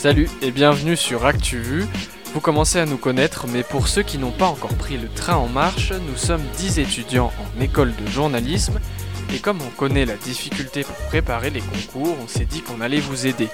Salut 0.00 0.30
et 0.40 0.50
bienvenue 0.50 0.96
sur 0.96 1.26
ActuVu. 1.26 1.84
Vous 2.32 2.40
commencez 2.40 2.78
à 2.78 2.86
nous 2.86 2.96
connaître, 2.96 3.46
mais 3.46 3.62
pour 3.62 3.86
ceux 3.86 4.02
qui 4.02 4.16
n'ont 4.16 4.30
pas 4.30 4.46
encore 4.46 4.72
pris 4.72 4.96
le 4.96 5.10
train 5.10 5.36
en 5.36 5.46
marche, 5.46 5.92
nous 5.92 6.16
sommes 6.16 6.40
10 6.56 6.78
étudiants 6.78 7.30
en 7.38 7.60
école 7.60 7.92
de 7.94 8.06
journalisme 8.10 8.80
et 9.30 9.40
comme 9.40 9.58
on 9.60 9.68
connaît 9.78 10.06
la 10.06 10.16
difficulté 10.16 10.84
pour 10.84 10.96
préparer 11.08 11.50
les 11.50 11.60
concours, 11.60 12.16
on 12.18 12.26
s'est 12.26 12.46
dit 12.46 12.62
qu'on 12.62 12.80
allait 12.80 12.98
vous 12.98 13.26
aider. 13.26 13.48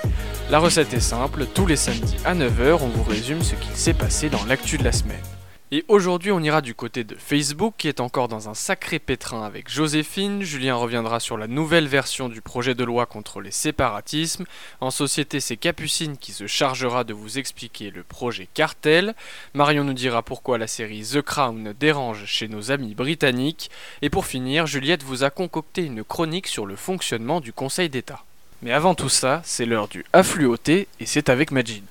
La 0.49 0.61
recette 0.61 0.95
est 0.95 1.01
simple, 1.01 1.47
tous 1.53 1.67
les 1.67 1.75
samedis 1.75 2.19
à 2.25 2.37
9h, 2.37 2.79
on 2.81 2.91
vous 2.91 3.03
résume 3.03 3.43
ce 3.43 3.57
qu'il 3.57 3.75
s'est 3.75 3.93
passé 3.93 4.29
dans 4.29 4.45
l'actu 4.45 4.79
de 4.79 4.85
la 4.85 4.93
semaine. 4.93 5.36
Et 5.73 5.85
aujourd'hui, 5.89 6.31
on 6.31 6.39
ira 6.39 6.61
du 6.61 6.77
côté 6.77 7.03
de 7.03 7.17
Facebook 7.17 7.75
qui 7.77 7.89
est 7.89 7.99
encore 7.99 8.29
dans 8.29 8.49
un 8.49 8.55
sacré 8.55 9.01
pétrin 9.01 9.43
avec 9.43 9.69
Joséphine. 9.69 10.43
Julien 10.43 10.77
reviendra 10.77 11.19
sur 11.19 11.37
la 11.37 11.49
nouvelle 11.49 11.89
version 11.89 12.29
du 12.29 12.41
projet 12.41 12.77
de 12.77 12.85
loi 12.85 13.05
contre 13.05 13.41
les 13.41 13.51
séparatismes. 13.51 14.45
En 14.81 14.93
société, 14.93 15.41
c'est 15.41 15.57
Capucine 15.57 16.19
qui 16.19 16.31
se 16.31 16.47
chargera 16.47 17.03
de 17.03 17.13
vous 17.13 17.39
expliquer 17.39 17.91
le 17.91 18.05
projet 18.05 18.47
Cartel. 18.55 19.17
Marion 19.55 19.83
nous 19.83 19.93
dira 19.93 20.23
pourquoi 20.23 20.57
la 20.57 20.69
série 20.69 21.03
The 21.03 21.21
Crown 21.21 21.75
dérange 21.81 22.27
chez 22.27 22.47
nos 22.47 22.71
amis 22.71 22.95
britanniques. 22.95 23.69
Et 24.03 24.11
pour 24.11 24.27
finir, 24.27 24.69
Juliette 24.69 25.03
vous 25.03 25.25
a 25.25 25.31
concocté 25.31 25.83
une 25.83 26.05
chronique 26.05 26.47
sur 26.47 26.67
le 26.67 26.77
fonctionnement 26.77 27.41
du 27.41 27.53
Conseil 27.53 27.89
d'État. 27.89 28.23
Mais 28.63 28.71
avant 28.71 28.95
tout 28.95 29.09
ça, 29.09 29.43
c'est 29.45 29.67
l'heure 29.67 29.89
du 29.89 30.05
affluoté 30.13 30.87
et 31.01 31.07
c'est 31.07 31.29
avec 31.29 31.51
Majid. 31.51 31.83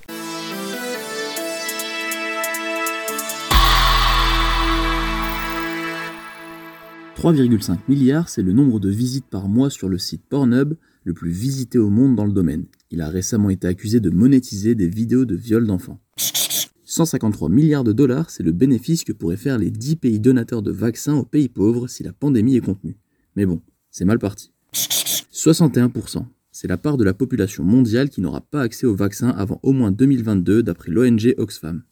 3,5 7.16 7.78
milliards, 7.88 8.28
c'est 8.28 8.44
le 8.44 8.52
nombre 8.52 8.80
de 8.82 8.90
visites 8.90 9.26
par 9.26 9.48
mois 9.48 9.70
sur 9.70 9.88
le 9.88 9.98
site 9.98 10.24
Pornhub, 10.28 10.74
le 11.06 11.14
plus 11.14 11.32
visité 11.32 11.78
au 11.78 11.90
monde 11.90 12.16
dans 12.16 12.26
le 12.26 12.34
domaine. 12.34 12.66
Il 12.92 13.00
a 13.00 13.08
récemment 13.08 13.50
été 13.50 13.68
accusé 13.68 14.02
de 14.02 14.10
monétiser 14.10 14.76
des 14.76 14.90
vidéos 14.90 15.24
de 15.24 15.36
viol 15.36 15.66
d'enfants. 15.66 16.02
153 16.84 17.48
milliards 17.48 17.86
de 17.86 17.94
dollars, 17.94 18.30
c'est 18.30 18.44
le 18.44 18.52
bénéfice 18.52 19.06
que 19.06 19.14
pourraient 19.14 19.38
faire 19.38 19.58
les 19.58 19.72
10 19.72 19.96
pays 19.96 20.20
donateurs 20.20 20.62
de 20.62 20.72
vaccins 20.72 21.16
aux 21.16 21.24
pays 21.24 21.48
pauvres 21.48 21.88
si 21.88 22.04
la 22.04 22.12
pandémie 22.12 22.58
est 22.58 22.62
contenue. 22.62 22.98
Mais 23.38 23.46
bon, 23.46 23.62
c'est 23.92 24.06
mal 24.06 24.20
parti. 24.20 24.52
61%, 24.74 26.26
c'est 26.52 26.68
la 26.68 26.78
part 26.78 26.98
de 26.98 27.06
la 27.06 27.14
population 27.14 27.64
mondiale 27.64 28.10
qui 28.10 28.20
n'aura 28.20 28.42
pas 28.42 28.62
accès 28.62 28.88
aux 28.88 28.96
vaccins 28.96 29.30
avant 29.30 29.62
au 29.64 29.72
moins 29.72 29.92
2022 29.92 30.64
d'après 30.64 30.92
l'ONG 30.92 31.34
Oxfam. 31.38 31.84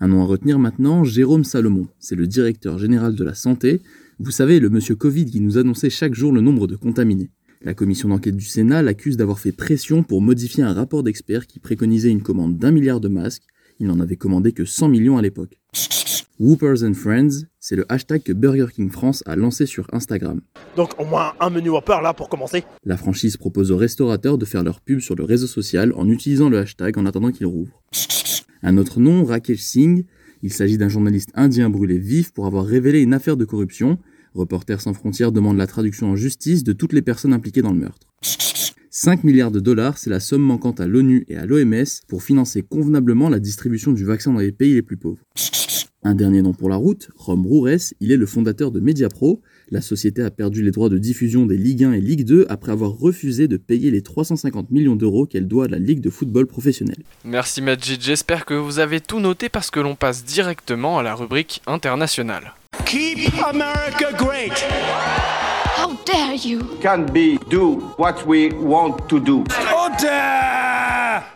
Un 0.00 0.08
nom 0.08 0.22
à 0.22 0.24
retenir 0.24 0.58
maintenant, 0.58 1.04
Jérôme 1.04 1.44
Salomon. 1.44 1.86
C'est 1.98 2.16
le 2.16 2.26
directeur 2.26 2.78
général 2.78 3.14
de 3.14 3.22
la 3.22 3.34
santé, 3.34 3.82
vous 4.22 4.30
savez, 4.30 4.60
le 4.60 4.68
monsieur 4.68 4.96
Covid 4.96 5.24
qui 5.24 5.40
nous 5.40 5.56
annonçait 5.56 5.88
chaque 5.88 6.12
jour 6.12 6.30
le 6.30 6.42
nombre 6.42 6.66
de 6.66 6.76
contaminés. 6.76 7.30
La 7.62 7.72
commission 7.72 8.10
d'enquête 8.10 8.36
du 8.36 8.44
Sénat 8.44 8.82
l'accuse 8.82 9.16
d'avoir 9.16 9.38
fait 9.38 9.50
pression 9.50 10.02
pour 10.02 10.20
modifier 10.20 10.62
un 10.62 10.74
rapport 10.74 11.02
d'experts 11.02 11.46
qui 11.46 11.58
préconisait 11.58 12.10
une 12.10 12.20
commande 12.20 12.58
d'un 12.58 12.70
milliard 12.70 13.00
de 13.00 13.08
masques. 13.08 13.44
Il 13.78 13.86
n'en 13.86 13.98
avait 13.98 14.16
commandé 14.16 14.52
que 14.52 14.66
100 14.66 14.88
millions 14.88 15.16
à 15.16 15.22
l'époque. 15.22 15.58
Whoopers 16.38 16.84
and 16.84 16.92
Friends, 16.92 17.46
c'est 17.60 17.76
le 17.76 17.90
hashtag 17.90 18.22
que 18.22 18.34
Burger 18.34 18.66
King 18.74 18.90
France 18.90 19.22
a 19.24 19.36
lancé 19.36 19.64
sur 19.64 19.86
Instagram. 19.94 20.42
Donc 20.76 21.00
au 21.00 21.06
moins 21.06 21.32
un 21.40 21.48
menu 21.48 21.70
Whopper 21.70 22.00
là 22.02 22.12
pour 22.12 22.28
commencer. 22.28 22.64
La 22.84 22.98
franchise 22.98 23.38
propose 23.38 23.70
aux 23.70 23.78
restaurateurs 23.78 24.36
de 24.36 24.44
faire 24.44 24.62
leur 24.62 24.82
pub 24.82 25.00
sur 25.00 25.14
le 25.14 25.24
réseau 25.24 25.46
social 25.46 25.94
en 25.96 26.06
utilisant 26.10 26.50
le 26.50 26.58
hashtag 26.58 26.98
en 26.98 27.06
attendant 27.06 27.32
qu'il 27.32 27.46
rouvre. 27.46 27.82
Un 28.62 28.76
autre 28.76 29.00
nom, 29.00 29.24
Rakesh 29.24 29.62
Singh, 29.62 30.04
il 30.42 30.52
s'agit 30.52 30.78
d'un 30.78 30.88
journaliste 30.88 31.30
indien 31.34 31.68
brûlé 31.68 31.98
vif 31.98 32.32
pour 32.32 32.46
avoir 32.46 32.64
révélé 32.64 33.00
une 33.00 33.12
affaire 33.12 33.36
de 33.36 33.44
corruption. 33.44 33.98
Reporters 34.34 34.80
sans 34.80 34.94
frontières 34.94 35.32
demande 35.32 35.56
la 35.56 35.66
traduction 35.66 36.10
en 36.10 36.16
justice 36.16 36.64
de 36.64 36.72
toutes 36.72 36.92
les 36.92 37.02
personnes 37.02 37.32
impliquées 37.32 37.62
dans 37.62 37.72
le 37.72 37.78
meurtre. 37.78 38.06
5 38.92 39.24
milliards 39.24 39.50
de 39.50 39.60
dollars, 39.60 39.98
c'est 39.98 40.10
la 40.10 40.20
somme 40.20 40.42
manquante 40.42 40.80
à 40.80 40.86
l'ONU 40.86 41.24
et 41.28 41.36
à 41.36 41.46
l'OMS 41.46 41.84
pour 42.08 42.22
financer 42.22 42.62
convenablement 42.62 43.28
la 43.28 43.38
distribution 43.38 43.92
du 43.92 44.04
vaccin 44.04 44.32
dans 44.32 44.40
les 44.40 44.52
pays 44.52 44.74
les 44.74 44.82
plus 44.82 44.96
pauvres. 44.96 45.22
Un 46.02 46.14
dernier 46.14 46.40
nom 46.40 46.54
pour 46.54 46.68
la 46.70 46.76
route, 46.76 47.10
Rom 47.14 47.46
Roures, 47.46 47.92
il 48.00 48.10
est 48.10 48.16
le 48.16 48.24
fondateur 48.24 48.72
de 48.72 48.80
Mediapro. 48.80 49.42
La 49.70 49.80
société 49.80 50.22
a 50.22 50.30
perdu 50.30 50.62
les 50.62 50.70
droits 50.70 50.88
de 50.88 50.96
diffusion 50.96 51.44
des 51.44 51.58
Ligue 51.58 51.84
1 51.84 51.92
et 51.92 52.00
Ligue 52.00 52.24
2 52.24 52.46
après 52.48 52.72
avoir 52.72 52.92
refusé 52.92 53.48
de 53.48 53.58
payer 53.58 53.90
les 53.90 54.00
350 54.02 54.70
millions 54.70 54.96
d'euros 54.96 55.26
qu'elle 55.26 55.46
doit 55.46 55.66
à 55.66 55.68
la 55.68 55.78
Ligue 55.78 56.00
de 56.00 56.10
football 56.10 56.46
professionnel. 56.46 56.96
Merci 57.24 57.60
Majid, 57.60 58.00
j'espère 58.00 58.46
que 58.46 58.54
vous 58.54 58.78
avez 58.78 59.00
tout 59.00 59.20
noté 59.20 59.48
parce 59.48 59.70
que 59.70 59.78
l'on 59.78 59.94
passe 59.94 60.24
directement 60.24 60.98
à 60.98 61.02
la 61.02 61.14
rubrique 61.14 61.60
internationale. 61.66 62.54
Keep 62.90 63.34
America 63.46 64.12
great. 64.18 64.58
How 64.58 65.94
dare 66.04 66.34
you? 66.34 66.76
Can 66.80 67.06
be 67.06 67.38
do 67.38 67.76
what 67.98 68.26
we 68.26 68.50
want 68.54 69.08
to 69.10 69.20
do. 69.20 69.44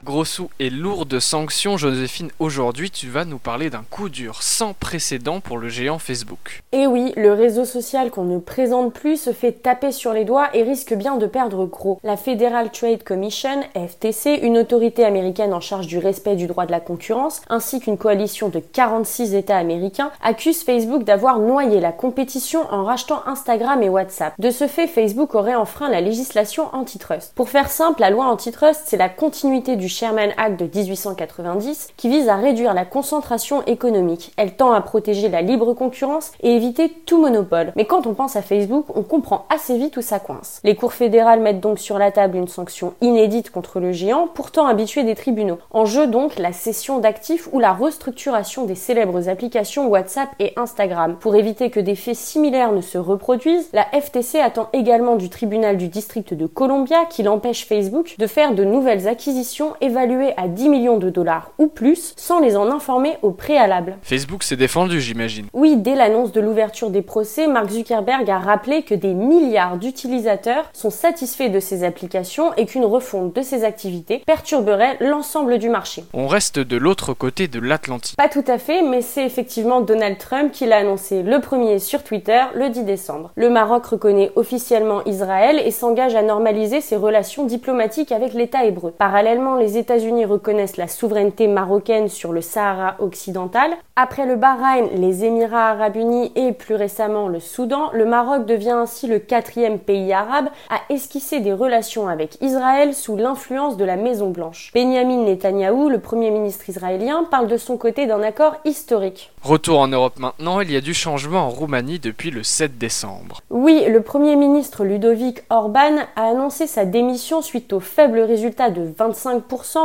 Gros 0.04 0.24
sous 0.24 0.50
et 0.58 0.70
lourde 0.70 1.18
sanction, 1.18 1.76
Joséphine, 1.76 2.30
aujourd'hui 2.38 2.90
tu 2.90 3.08
vas 3.08 3.24
nous 3.24 3.38
parler 3.38 3.70
d'un 3.70 3.84
coup 3.90 4.08
dur 4.08 4.42
sans 4.42 4.74
précédent 4.74 5.40
pour 5.40 5.58
le 5.58 5.68
géant 5.68 5.98
Facebook. 5.98 6.62
Eh 6.72 6.86
oui, 6.86 7.12
le 7.16 7.32
réseau 7.32 7.64
social 7.64 8.10
qu'on 8.10 8.24
ne 8.24 8.38
présente 8.38 8.92
plus 8.92 9.16
se 9.16 9.32
fait 9.32 9.52
taper 9.52 9.92
sur 9.92 10.12
les 10.12 10.24
doigts 10.24 10.48
et 10.54 10.62
risque 10.62 10.94
bien 10.94 11.16
de 11.16 11.26
perdre 11.26 11.66
gros. 11.66 11.98
La 12.04 12.16
Federal 12.16 12.70
Trade 12.70 13.02
Commission, 13.02 13.62
FTC, 13.74 14.40
une 14.42 14.58
autorité 14.58 15.04
américaine 15.04 15.54
en 15.54 15.60
charge 15.60 15.86
du 15.86 15.98
respect 15.98 16.36
du 16.36 16.46
droit 16.46 16.66
de 16.66 16.70
la 16.70 16.80
concurrence, 16.80 17.42
ainsi 17.48 17.80
qu'une 17.80 17.98
coalition 17.98 18.48
de 18.48 18.60
46 18.60 19.34
États 19.34 19.56
américains, 19.56 20.10
accusent 20.22 20.62
Facebook 20.62 21.04
d'avoir 21.04 21.38
noyé 21.38 21.80
la 21.80 21.92
compétition 21.92 22.66
en 22.70 22.84
rachetant 22.84 23.22
Instagram 23.26 23.82
et 23.82 23.88
WhatsApp. 23.88 24.34
De 24.38 24.50
ce 24.50 24.68
fait, 24.68 24.86
Facebook 24.86 25.34
aurait 25.34 25.54
enfreint 25.54 25.88
la 25.88 26.00
législation 26.00 26.68
antitrust. 26.74 27.32
Pour 27.34 27.48
faire 27.48 27.70
simple, 27.70 28.00
la 28.00 28.10
loi 28.10 28.26
antitrust, 28.26 28.82
c'est 28.84 28.96
la 28.96 29.08
continuité 29.08 29.73
du 29.76 29.88
Sherman 29.88 30.32
Act 30.36 30.58
de 30.60 30.78
1890 30.78 31.88
qui 31.96 32.08
vise 32.08 32.28
à 32.28 32.36
réduire 32.36 32.74
la 32.74 32.84
concentration 32.84 33.64
économique. 33.66 34.32
Elle 34.36 34.54
tend 34.54 34.72
à 34.72 34.80
protéger 34.80 35.28
la 35.28 35.42
libre 35.42 35.74
concurrence 35.74 36.32
et 36.42 36.54
éviter 36.54 36.88
tout 37.06 37.20
monopole. 37.20 37.72
Mais 37.76 37.84
quand 37.84 38.06
on 38.06 38.14
pense 38.14 38.36
à 38.36 38.42
Facebook, 38.42 38.86
on 38.94 39.02
comprend 39.02 39.46
assez 39.50 39.76
vite 39.78 39.96
où 39.96 40.02
ça 40.02 40.18
coince. 40.18 40.60
Les 40.64 40.76
cours 40.76 40.92
fédérales 40.92 41.40
mettent 41.40 41.60
donc 41.60 41.78
sur 41.78 41.98
la 41.98 42.10
table 42.10 42.36
une 42.36 42.48
sanction 42.48 42.94
inédite 43.00 43.50
contre 43.50 43.80
le 43.80 43.92
géant, 43.92 44.28
pourtant 44.32 44.66
habitué 44.66 45.04
des 45.04 45.14
tribunaux. 45.14 45.58
En 45.70 45.84
jeu 45.84 46.06
donc 46.06 46.38
la 46.38 46.52
cession 46.52 46.98
d'actifs 46.98 47.48
ou 47.52 47.60
la 47.60 47.72
restructuration 47.72 48.64
des 48.64 48.74
célèbres 48.74 49.28
applications 49.28 49.88
WhatsApp 49.88 50.30
et 50.38 50.52
Instagram. 50.56 51.16
Pour 51.20 51.36
éviter 51.36 51.70
que 51.70 51.80
des 51.80 51.94
faits 51.94 52.16
similaires 52.16 52.72
ne 52.72 52.80
se 52.80 52.98
reproduisent, 52.98 53.68
la 53.72 53.86
FTC 53.98 54.40
attend 54.40 54.68
également 54.72 55.16
du 55.16 55.30
tribunal 55.30 55.76
du 55.76 55.88
district 55.88 56.34
de 56.34 56.46
Columbia 56.46 57.04
qu'il 57.06 57.28
empêche 57.28 57.66
Facebook 57.66 58.14
de 58.18 58.26
faire 58.26 58.54
de 58.54 58.64
nouvelles 58.64 59.08
acquisitions 59.08 59.53
évaluées 59.80 60.32
à 60.36 60.48
10 60.48 60.68
millions 60.68 60.98
de 60.98 61.10
dollars 61.10 61.50
ou 61.58 61.66
plus 61.66 62.14
sans 62.16 62.40
les 62.40 62.56
en 62.56 62.70
informer 62.70 63.16
au 63.22 63.30
préalable. 63.30 63.96
Facebook 64.02 64.42
s'est 64.42 64.56
défendu, 64.56 65.00
j'imagine. 65.00 65.46
Oui, 65.52 65.76
dès 65.76 65.94
l'annonce 65.94 66.32
de 66.32 66.40
l'ouverture 66.40 66.90
des 66.90 67.02
procès, 67.02 67.46
Mark 67.46 67.70
Zuckerberg 67.70 68.28
a 68.28 68.38
rappelé 68.38 68.82
que 68.82 68.94
des 68.94 69.14
milliards 69.14 69.76
d'utilisateurs 69.76 70.70
sont 70.72 70.90
satisfaits 70.90 71.50
de 71.50 71.60
ces 71.60 71.84
applications 71.84 72.54
et 72.54 72.66
qu'une 72.66 72.84
refonte 72.84 73.34
de 73.34 73.42
ces 73.42 73.64
activités 73.64 74.22
perturberait 74.26 74.96
l'ensemble 75.00 75.58
du 75.58 75.68
marché. 75.68 76.04
On 76.12 76.26
reste 76.26 76.58
de 76.58 76.76
l'autre 76.76 77.14
côté 77.14 77.48
de 77.48 77.60
l'Atlantique. 77.60 78.16
Pas 78.16 78.28
tout 78.28 78.44
à 78.46 78.58
fait, 78.58 78.82
mais 78.82 79.02
c'est 79.02 79.24
effectivement 79.24 79.80
Donald 79.80 80.18
Trump 80.18 80.52
qui 80.52 80.66
l'a 80.66 80.78
annoncé 80.78 81.22
le 81.22 81.40
premier 81.40 81.78
sur 81.78 82.02
Twitter 82.02 82.42
le 82.54 82.70
10 82.70 82.84
décembre. 82.84 83.30
Le 83.36 83.50
Maroc 83.50 83.86
reconnaît 83.86 84.30
officiellement 84.36 85.04
Israël 85.04 85.60
et 85.64 85.70
s'engage 85.70 86.14
à 86.14 86.22
normaliser 86.22 86.80
ses 86.80 86.96
relations 86.96 87.44
diplomatiques 87.44 88.12
avec 88.12 88.34
l'État 88.34 88.64
hébreu. 88.64 88.92
Parallèlement, 88.92 89.43
les 89.52 89.76
États-Unis 89.76 90.24
reconnaissent 90.24 90.78
la 90.78 90.88
souveraineté 90.88 91.46
marocaine 91.46 92.08
sur 92.08 92.32
le 92.32 92.40
Sahara 92.40 92.96
occidental. 92.98 93.72
Après 93.96 94.26
le 94.26 94.36
Bahreïn, 94.36 94.88
les 94.94 95.24
Émirats 95.24 95.70
arabes 95.70 95.96
unis 95.96 96.32
et 96.34 96.52
plus 96.52 96.74
récemment 96.74 97.28
le 97.28 97.38
Soudan, 97.38 97.90
le 97.92 98.06
Maroc 98.06 98.46
devient 98.46 98.70
ainsi 98.70 99.06
le 99.06 99.18
quatrième 99.18 99.78
pays 99.78 100.12
arabe 100.12 100.48
à 100.70 100.80
esquisser 100.92 101.40
des 101.40 101.52
relations 101.52 102.08
avec 102.08 102.40
Israël 102.40 102.94
sous 102.94 103.16
l'influence 103.16 103.76
de 103.76 103.84
la 103.84 103.96
Maison 103.96 104.30
Blanche. 104.30 104.70
Benjamin 104.74 105.24
Netanyahou, 105.24 105.90
le 105.90 106.00
premier 106.00 106.30
ministre 106.30 106.68
israélien, 106.68 107.24
parle 107.30 107.46
de 107.48 107.56
son 107.56 107.76
côté 107.76 108.06
d'un 108.06 108.22
accord 108.22 108.56
historique. 108.64 109.30
Retour 109.42 109.78
en 109.78 109.88
Europe 109.88 110.18
maintenant, 110.18 110.60
il 110.60 110.72
y 110.72 110.76
a 110.76 110.80
du 110.80 110.94
changement 110.94 111.40
en 111.40 111.50
Roumanie 111.50 111.98
depuis 111.98 112.30
le 112.30 112.42
7 112.42 112.78
décembre. 112.78 113.42
Oui, 113.50 113.84
le 113.88 114.00
premier 114.00 114.36
ministre 114.36 114.84
Ludovic 114.84 115.42
Orban 115.50 115.98
a 116.16 116.28
annoncé 116.30 116.66
sa 116.66 116.84
démission 116.84 117.42
suite 117.42 117.72
au 117.72 117.80
faible 117.80 118.20
résultat 118.20 118.70
de 118.70 118.86
25% 118.86 119.33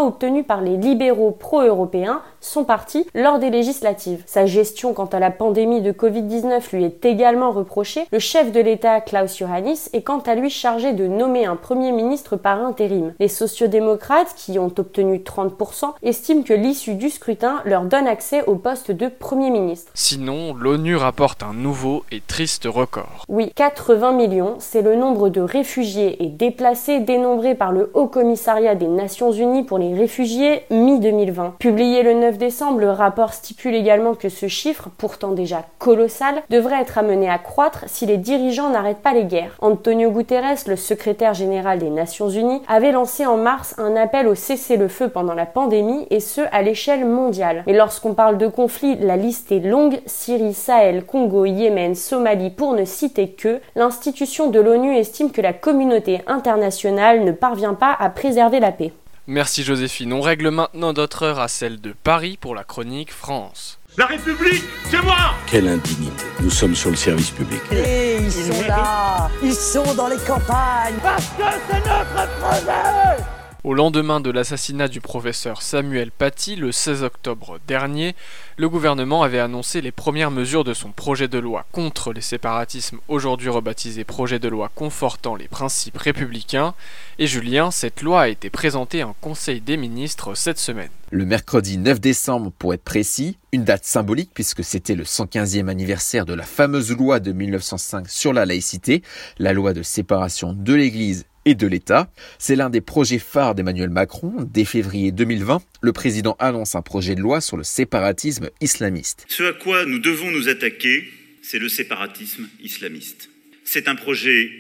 obtenu 0.06 0.44
par 0.44 0.62
les 0.62 0.78
libéraux 0.78 1.32
pro-européens, 1.32 2.22
son 2.42 2.64
parti, 2.64 3.06
lors 3.14 3.40
des 3.40 3.50
législatives. 3.50 4.24
Sa 4.26 4.46
gestion 4.46 4.94
quant 4.94 5.06
à 5.06 5.20
la 5.20 5.32
pandémie 5.32 5.82
de 5.82 5.92
Covid-19 5.92 6.76
lui 6.76 6.86
est 6.86 7.06
également 7.06 7.52
reprochée. 7.52 8.08
Le 8.12 8.20
chef 8.20 8.52
de 8.52 8.60
l'État, 8.60 9.02
Klaus 9.02 9.38
Johannis, 9.38 9.90
est 9.94 10.02
quant 10.02 10.20
à 10.20 10.36
lui 10.36 10.50
chargé 10.50 10.94
de 10.94 11.08
nommer 11.08 11.46
un 11.46 11.56
Premier 11.56 11.92
ministre 11.92 12.36
par 12.36 12.64
intérim. 12.64 13.14
Les 13.20 13.28
sociodémocrates, 13.28 14.34
qui 14.36 14.60
ont 14.60 14.74
obtenu 14.78 15.18
30%, 15.18 15.94
estiment 16.04 16.44
que 16.44 16.54
l'issue 16.54 16.96
du 16.96 17.10
scrutin 17.10 17.62
leur 17.66 17.84
donne 17.84 18.08
accès 18.08 18.44
au 18.46 18.56
poste 18.56 18.92
de 18.92 19.08
Premier 19.08 19.50
ministre. 19.50 19.92
Sinon, 19.94 20.54
l'ONU 20.56 20.96
rapporte 20.96 21.44
un 21.44 21.54
nouveau 21.54 22.04
et 22.12 22.22
triste 22.26 22.66
record. 22.66 23.26
Oui, 23.28 23.52
80 23.56 24.12
millions, 24.14 24.56
c'est 24.60 24.82
le 24.82 24.96
nombre 24.96 25.30
de 25.30 25.42
réfugiés 25.42 26.24
et 26.24 26.28
déplacés 26.28 27.00
dénombré 27.00 27.56
par 27.56 27.72
le 27.72 27.92
Haut 27.94 28.08
Commissariat 28.08 28.76
des 28.76 28.88
Nations 28.88 29.32
Unies 29.32 29.39
pour 29.66 29.78
les 29.78 29.94
réfugiés 29.94 30.64
mi-2020. 30.70 31.54
Publié 31.60 32.04
le 32.04 32.14
9 32.14 32.38
décembre, 32.38 32.82
le 32.82 32.92
rapport 32.92 33.34
stipule 33.34 33.74
également 33.74 34.14
que 34.14 34.28
ce 34.28 34.50
chiffre, 34.50 34.90
pourtant 34.98 35.32
déjà 35.32 35.64
colossal, 35.78 36.44
devrait 36.50 36.82
être 36.82 36.98
amené 36.98 37.30
à 37.30 37.38
croître 37.38 37.86
si 37.88 38.06
les 38.06 38.18
dirigeants 38.18 38.70
n'arrêtent 38.70 39.02
pas 39.02 39.14
les 39.14 39.24
guerres. 39.24 39.56
Antonio 39.62 40.12
Guterres, 40.12 40.68
le 40.68 40.76
secrétaire 40.76 41.34
général 41.34 41.80
des 41.80 41.90
Nations 41.90 42.28
Unies, 42.28 42.62
avait 42.68 42.92
lancé 42.92 43.26
en 43.26 43.38
mars 43.38 43.76
un 43.78 43.96
appel 43.96 44.28
au 44.28 44.36
cessez-le-feu 44.36 45.08
pendant 45.08 45.34
la 45.34 45.46
pandémie 45.46 46.06
et 46.10 46.20
ce 46.20 46.42
à 46.52 46.62
l'échelle 46.62 47.06
mondiale. 47.06 47.64
Mais 47.66 47.74
lorsqu'on 47.74 48.16
parle 48.16 48.38
de 48.38 48.48
conflits, 48.48 48.98
la 48.98 49.16
liste 49.16 49.54
est 49.54 49.60
longue, 49.60 50.02
Syrie, 50.06 50.54
Sahel, 50.54 51.06
Congo, 51.06 51.46
Yémen, 51.46 51.96
Somalie 51.96 52.50
pour 52.50 52.74
ne 52.74 52.84
citer 52.84 53.30
que, 53.30 53.62
l'institution 53.78 54.50
de 54.50 54.60
l'ONU 54.60 54.98
estime 54.98 55.32
que 55.32 55.42
la 55.42 55.54
communauté 55.54 56.24
internationale 56.28 57.24
ne 57.24 57.32
parvient 57.32 57.74
pas 57.74 57.96
à 57.98 58.10
préserver 58.10 58.60
la 58.60 58.74
paix. 58.74 58.92
Merci 59.30 59.64
Joséphine. 59.64 60.12
On 60.12 60.22
règle 60.22 60.50
maintenant 60.50 60.92
notre 60.92 61.22
heure 61.22 61.40
à 61.40 61.48
celle 61.48 61.80
de 61.80 61.94
Paris 61.94 62.36
pour 62.42 62.56
la 62.56 62.64
chronique 62.64 63.14
France. 63.14 63.78
La 63.96 64.08
République, 64.08 64.64
c'est 64.90 65.04
moi 65.04 65.36
Quelle 65.46 65.68
indignité. 65.68 66.26
Nous 66.40 66.50
sommes 66.50 66.74
sur 66.74 66.90
le 66.90 66.96
service 66.96 67.30
public. 67.30 67.62
Et 67.72 68.18
ils 68.24 68.32
sont 68.32 68.68
là 68.68 69.30
Ils 69.44 69.54
sont 69.54 69.94
dans 69.94 70.08
les 70.08 70.18
campagnes 70.18 70.96
Parce 71.04 71.28
que 71.28 71.44
c'est 71.70 71.78
notre 71.78 72.40
projet 72.40 73.39
Au 73.66 73.74
lendemain 73.74 74.22
de 74.22 74.32
l'assassinat 74.32 74.88
du 74.88 75.02
professeur 75.02 75.62
Samuel 75.62 76.12
Paty 76.12 76.56
le 76.56 76.72
16 76.72 77.04
octobre 77.04 77.60
dernier, 77.68 78.16
le 78.56 78.70
gouvernement 78.70 79.22
avait 79.22 79.40
annoncé 79.40 79.82
les 79.82 79.92
premières 79.92 80.32
mesures 80.32 80.64
de 80.64 80.74
son 80.74 80.94
projet 80.94 81.28
de 81.28 81.40
loi 81.40 81.66
contre 81.74 82.14
les 82.14 82.22
séparatismes, 82.22 83.00
aujourd'hui 83.10 83.50
rebaptisé 83.50 84.06
projet 84.06 84.40
de 84.40 84.48
loi 84.48 84.72
confortant 84.74 85.36
les 85.36 85.50
principes 85.50 85.98
républicains. 85.98 86.74
Et 87.18 87.28
Julien, 87.28 87.70
cette 87.70 88.02
loi 88.02 88.22
a 88.22 88.28
été 88.30 88.50
présentée 88.50 89.04
en 89.04 89.14
Conseil 89.20 89.60
des 89.60 89.76
ministres 89.76 90.36
cette 90.36 90.58
semaine. 90.58 90.92
Le 91.12 91.26
mercredi 91.26 91.78
9 91.78 92.00
décembre 92.00 92.54
pour 92.58 92.74
être 92.74 92.84
précis, 92.84 93.38
une 93.52 93.66
date 93.66 93.84
symbolique 93.84 94.32
puisque 94.34 94.64
c'était 94.64 94.96
le 94.96 95.04
115e 95.04 95.68
anniversaire 95.68 96.26
de 96.26 96.34
la 96.34 96.44
fameuse 96.44 96.96
loi 96.96 97.20
de 97.20 97.34
1905 97.34 98.08
sur 98.08 98.32
la 98.32 98.46
laïcité, 98.46 99.04
la 99.38 99.52
loi 99.52 99.74
de 99.74 99.84
séparation 99.84 100.54
de 100.54 100.74
l'Église 100.74 101.26
et 101.50 101.56
de 101.56 101.68
l'État. 101.68 102.12
C'est 102.38 102.56
l'un 102.56 102.70
des 102.70 102.82
projets 102.82 103.20
phares 103.20 103.56
d'Emmanuel 103.56 103.90
Macron. 103.90 104.48
Dès 104.54 104.66
février 104.66 105.12
2020, 105.12 105.62
le 105.82 105.94
président 105.94 106.36
annonce 106.40 106.76
un 106.76 106.84
projet 106.84 107.16
de 107.16 107.22
loi 107.22 107.42
sur 107.42 107.58
le 107.58 107.64
séparatisme 107.64 108.50
islamiste. 108.62 109.26
Ce 109.28 109.44
à 109.44 109.54
quoi 109.54 109.86
nous 109.86 110.00
devons 110.00 110.30
nous 110.30 110.48
attaquer, 110.48 111.10
c'est 111.42 111.60
le 111.60 111.68
séparatisme 111.68 112.48
islamiste. 112.62 113.30
C'est 113.64 113.88
un 113.88 113.96
projet 113.96 114.52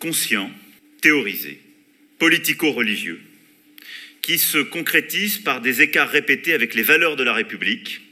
conscient, 0.00 0.50
théorisé, 1.00 1.60
politico-religieux, 2.18 3.20
qui 4.20 4.38
se 4.38 4.58
concrétise 4.58 5.38
par 5.38 5.62
des 5.62 5.80
écarts 5.80 6.10
répétés 6.10 6.52
avec 6.52 6.74
les 6.74 6.82
valeurs 6.82 7.16
de 7.16 7.24
la 7.24 7.32
République, 7.32 8.02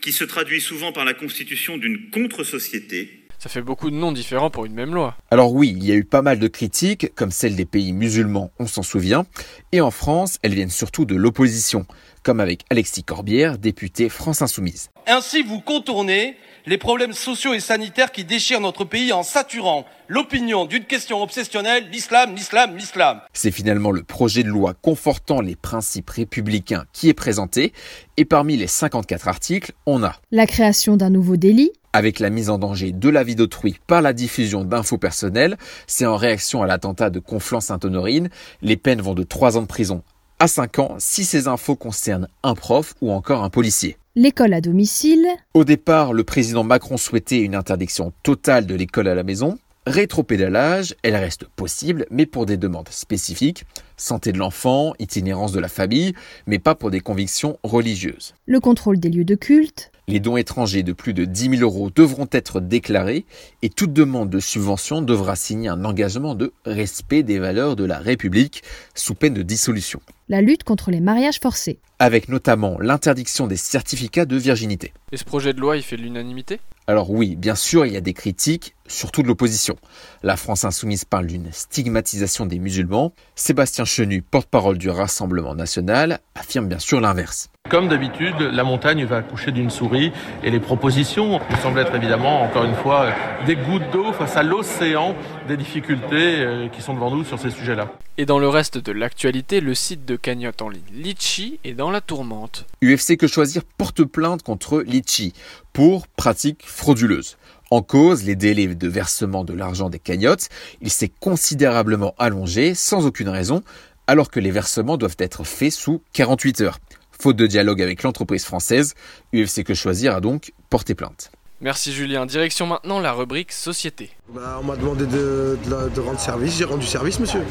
qui 0.00 0.12
se 0.12 0.24
traduit 0.24 0.60
souvent 0.60 0.92
par 0.92 1.04
la 1.04 1.14
constitution 1.14 1.78
d'une 1.78 2.10
contre-société, 2.10 3.25
ça 3.46 3.52
fait 3.52 3.62
beaucoup 3.62 3.90
de 3.92 3.96
noms 3.96 4.10
différents 4.10 4.50
pour 4.50 4.64
une 4.64 4.74
même 4.74 4.92
loi. 4.92 5.14
Alors 5.30 5.52
oui, 5.52 5.72
il 5.76 5.84
y 5.84 5.92
a 5.92 5.94
eu 5.94 6.02
pas 6.02 6.20
mal 6.20 6.40
de 6.40 6.48
critiques, 6.48 7.14
comme 7.14 7.30
celle 7.30 7.54
des 7.54 7.64
pays 7.64 7.92
musulmans, 7.92 8.50
on 8.58 8.66
s'en 8.66 8.82
souvient, 8.82 9.24
et 9.70 9.80
en 9.80 9.92
France, 9.92 10.38
elles 10.42 10.54
viennent 10.54 10.68
surtout 10.68 11.04
de 11.04 11.14
l'opposition, 11.14 11.86
comme 12.24 12.40
avec 12.40 12.62
Alexis 12.70 13.04
Corbière, 13.04 13.56
député 13.56 14.08
France 14.08 14.42
Insoumise. 14.42 14.90
Ainsi, 15.06 15.44
vous 15.44 15.60
contournez 15.60 16.36
les 16.66 16.78
problèmes 16.78 17.12
sociaux 17.12 17.54
et 17.54 17.60
sanitaires 17.60 18.10
qui 18.10 18.24
déchirent 18.24 18.60
notre 18.60 18.84
pays 18.84 19.12
en 19.12 19.22
saturant 19.22 19.86
l'opinion 20.08 20.66
d'une 20.66 20.84
question 20.84 21.22
obsessionnelle, 21.22 21.88
l'islam, 21.92 22.34
l'islam, 22.34 22.76
l'islam. 22.76 23.20
C'est 23.32 23.52
finalement 23.52 23.92
le 23.92 24.02
projet 24.02 24.42
de 24.42 24.48
loi 24.48 24.74
confortant 24.74 25.40
les 25.40 25.54
principes 25.54 26.10
républicains 26.10 26.84
qui 26.92 27.08
est 27.08 27.14
présenté, 27.14 27.72
et 28.16 28.24
parmi 28.24 28.56
les 28.56 28.66
54 28.66 29.28
articles, 29.28 29.72
on 29.86 30.02
a 30.02 30.16
la 30.32 30.46
création 30.46 30.96
d'un 30.96 31.10
nouveau 31.10 31.36
délit, 31.36 31.70
avec 31.96 32.20
la 32.20 32.28
mise 32.28 32.50
en 32.50 32.58
danger 32.58 32.92
de 32.92 33.08
la 33.08 33.24
vie 33.24 33.36
d'autrui 33.36 33.78
par 33.86 34.02
la 34.02 34.12
diffusion 34.12 34.64
d'infos 34.64 34.98
personnelles. 34.98 35.56
C'est 35.86 36.04
en 36.04 36.16
réaction 36.16 36.62
à 36.62 36.66
l'attentat 36.66 37.08
de 37.08 37.20
Conflans-Sainte-Honorine. 37.20 38.28
Les 38.60 38.76
peines 38.76 39.00
vont 39.00 39.14
de 39.14 39.22
3 39.22 39.56
ans 39.56 39.62
de 39.62 39.66
prison 39.66 40.02
à 40.38 40.46
5 40.46 40.78
ans 40.78 40.96
si 40.98 41.24
ces 41.24 41.48
infos 41.48 41.74
concernent 41.74 42.28
un 42.42 42.54
prof 42.54 42.94
ou 43.00 43.12
encore 43.12 43.42
un 43.42 43.48
policier. 43.48 43.96
L'école 44.14 44.52
à 44.52 44.60
domicile. 44.60 45.26
Au 45.54 45.64
départ, 45.64 46.12
le 46.12 46.22
président 46.22 46.64
Macron 46.64 46.98
souhaitait 46.98 47.40
une 47.40 47.54
interdiction 47.54 48.12
totale 48.22 48.66
de 48.66 48.74
l'école 48.74 49.08
à 49.08 49.14
la 49.14 49.22
maison. 49.22 49.58
Rétropédalage, 49.86 50.94
elle 51.02 51.16
reste 51.16 51.44
possible, 51.44 52.04
mais 52.10 52.26
pour 52.26 52.44
des 52.44 52.58
demandes 52.58 52.88
spécifiques, 52.90 53.64
santé 53.96 54.32
de 54.32 54.38
l'enfant, 54.38 54.94
itinérance 54.98 55.52
de 55.52 55.60
la 55.60 55.68
famille, 55.68 56.14
mais 56.46 56.58
pas 56.58 56.74
pour 56.74 56.90
des 56.90 57.00
convictions 57.00 57.58
religieuses. 57.62 58.34
Le 58.46 58.60
contrôle 58.60 58.98
des 58.98 59.10
lieux 59.10 59.24
de 59.24 59.34
culte. 59.34 59.90
Les 60.08 60.20
dons 60.20 60.36
étrangers 60.36 60.84
de 60.84 60.92
plus 60.92 61.14
de 61.14 61.24
10 61.24 61.58
000 61.58 61.62
euros 61.62 61.90
devront 61.90 62.28
être 62.30 62.60
déclarés 62.60 63.24
et 63.62 63.68
toute 63.68 63.92
demande 63.92 64.30
de 64.30 64.38
subvention 64.38 65.02
devra 65.02 65.34
signer 65.34 65.68
un 65.68 65.84
engagement 65.84 66.36
de 66.36 66.52
respect 66.64 67.24
des 67.24 67.40
valeurs 67.40 67.74
de 67.74 67.84
la 67.84 67.98
République 67.98 68.62
sous 68.94 69.14
peine 69.14 69.34
de 69.34 69.42
dissolution. 69.42 70.00
La 70.28 70.42
lutte 70.42 70.62
contre 70.62 70.92
les 70.92 71.00
mariages 71.00 71.40
forcés. 71.40 71.78
Avec 71.98 72.28
notamment 72.28 72.78
l'interdiction 72.78 73.48
des 73.48 73.56
certificats 73.56 74.26
de 74.26 74.36
virginité. 74.36 74.92
Et 75.10 75.16
ce 75.16 75.24
projet 75.24 75.52
de 75.52 75.60
loi, 75.60 75.76
il 75.76 75.82
fait 75.82 75.96
l'unanimité? 75.96 76.60
Alors 76.88 77.10
oui, 77.10 77.34
bien 77.34 77.56
sûr, 77.56 77.84
il 77.84 77.92
y 77.92 77.96
a 77.96 78.00
des 78.00 78.12
critiques, 78.12 78.76
surtout 78.86 79.22
de 79.22 79.26
l'opposition. 79.26 79.76
La 80.22 80.36
France 80.36 80.64
insoumise 80.64 81.04
parle 81.04 81.26
d'une 81.26 81.50
stigmatisation 81.50 82.46
des 82.46 82.60
musulmans. 82.60 83.12
Sébastien 83.34 83.84
Chenu, 83.86 84.20
porte-parole 84.20 84.76
du 84.76 84.90
Rassemblement 84.90 85.54
national, 85.54 86.18
affirme 86.34 86.68
bien 86.68 86.78
sûr 86.78 87.00
l'inverse. 87.00 87.48
Comme 87.70 87.88
d'habitude, 87.88 88.40
la 88.40 88.62
montagne 88.62 89.04
va 89.04 89.16
accoucher 89.16 89.50
d'une 89.50 89.70
souris 89.70 90.12
et 90.44 90.50
les 90.50 90.60
propositions 90.60 91.40
me 91.50 91.56
semblent 91.62 91.80
être 91.80 91.94
évidemment, 91.94 92.42
encore 92.42 92.64
une 92.64 92.74
fois, 92.74 93.08
des 93.44 93.56
gouttes 93.56 93.90
d'eau 93.92 94.12
face 94.12 94.36
à 94.36 94.44
l'océan 94.44 95.16
des 95.48 95.56
difficultés 95.56 96.40
euh, 96.40 96.68
qui 96.68 96.80
sont 96.80 96.94
devant 96.94 97.10
nous 97.10 97.24
sur 97.24 97.40
ces 97.40 97.50
sujets-là. 97.50 97.88
Et 98.18 98.26
dans 98.26 98.38
le 98.38 98.48
reste 98.48 98.78
de 98.78 98.92
l'actualité, 98.92 99.60
le 99.60 99.74
site 99.74 100.04
de 100.04 100.14
cagnotte 100.14 100.62
en 100.62 100.68
ligne 100.68 100.82
Litchi 100.92 101.58
est 101.64 101.72
dans 101.72 101.90
la 101.90 102.00
tourmente. 102.00 102.66
UFC 102.82 103.16
Que 103.16 103.26
Choisir 103.26 103.62
porte 103.78 104.04
plainte 104.04 104.42
contre 104.42 104.82
Litchi 104.82 105.32
pour 105.72 106.06
pratiques 106.06 106.64
frauduleuses. 106.64 107.36
En 107.70 107.82
cause, 107.82 108.22
les 108.22 108.36
délais 108.36 108.74
de 108.74 108.88
versement 108.88 109.42
de 109.42 109.52
l'argent 109.52 109.90
des 109.90 109.98
cagnottes, 109.98 110.48
il 110.80 110.90
s'est 110.90 111.10
considérablement 111.20 112.14
allongé 112.16 112.74
sans 112.74 113.06
aucune 113.06 113.28
raison, 113.28 113.62
alors 114.06 114.30
que 114.30 114.38
les 114.38 114.52
versements 114.52 114.96
doivent 114.96 115.16
être 115.18 115.42
faits 115.42 115.72
sous 115.72 116.00
48 116.12 116.60
heures. 116.60 116.78
Faute 117.18 117.34
de 117.36 117.46
dialogue 117.46 117.82
avec 117.82 118.04
l'entreprise 118.04 118.44
française, 118.44 118.94
UFC 119.34 119.64
Que 119.64 119.74
Choisir 119.74 120.14
a 120.14 120.20
donc 120.20 120.52
porté 120.70 120.94
plainte. 120.94 121.32
Merci 121.60 121.92
Julien. 121.92 122.26
Direction 122.26 122.66
maintenant 122.66 123.00
la 123.00 123.12
rubrique 123.12 123.50
Société. 123.50 124.10
Bah, 124.28 124.58
on 124.60 124.64
m'a 124.64 124.76
demandé 124.76 125.06
de, 125.06 125.58
de, 125.64 125.88
de, 125.88 126.00
rendre 126.00 126.20
service, 126.20 126.56
j'ai 126.58 126.64
rendu 126.64 126.86
service 126.86 127.18
monsieur. 127.18 127.42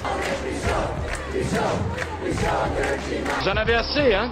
Vous 3.42 3.50
en 3.50 3.58
avez 3.58 3.74
assez, 3.74 4.14
hein 4.14 4.32